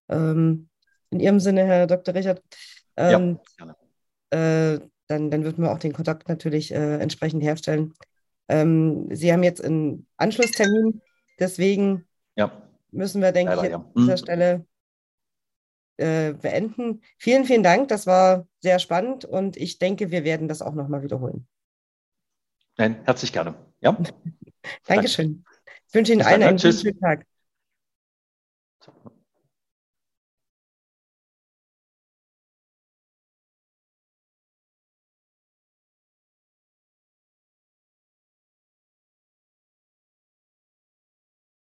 [0.09, 0.69] ähm,
[1.09, 2.13] in Ihrem Sinne, Herr Dr.
[2.13, 2.41] Richard.
[2.95, 3.73] Ähm, ja,
[4.29, 4.75] gerne.
[4.75, 7.93] Äh, dann, dann würden wir auch den Kontakt natürlich äh, entsprechend herstellen.
[8.49, 11.01] Ähm, Sie haben jetzt einen Anschlusstermin,
[11.39, 12.51] deswegen ja.
[12.91, 13.77] müssen wir, denke Leider, ich, ja.
[13.77, 14.17] an dieser mhm.
[14.17, 14.65] Stelle
[15.97, 17.01] äh, beenden.
[17.17, 17.87] Vielen, vielen Dank.
[17.87, 21.47] Das war sehr spannend und ich denke, wir werden das auch nochmal wiederholen.
[22.77, 23.55] Nein, herzlich gerne.
[23.81, 23.97] Ja?
[24.85, 25.43] Dankeschön.
[25.87, 26.73] Ich wünsche Ihnen allen einen ne?
[26.73, 27.25] guten Tag.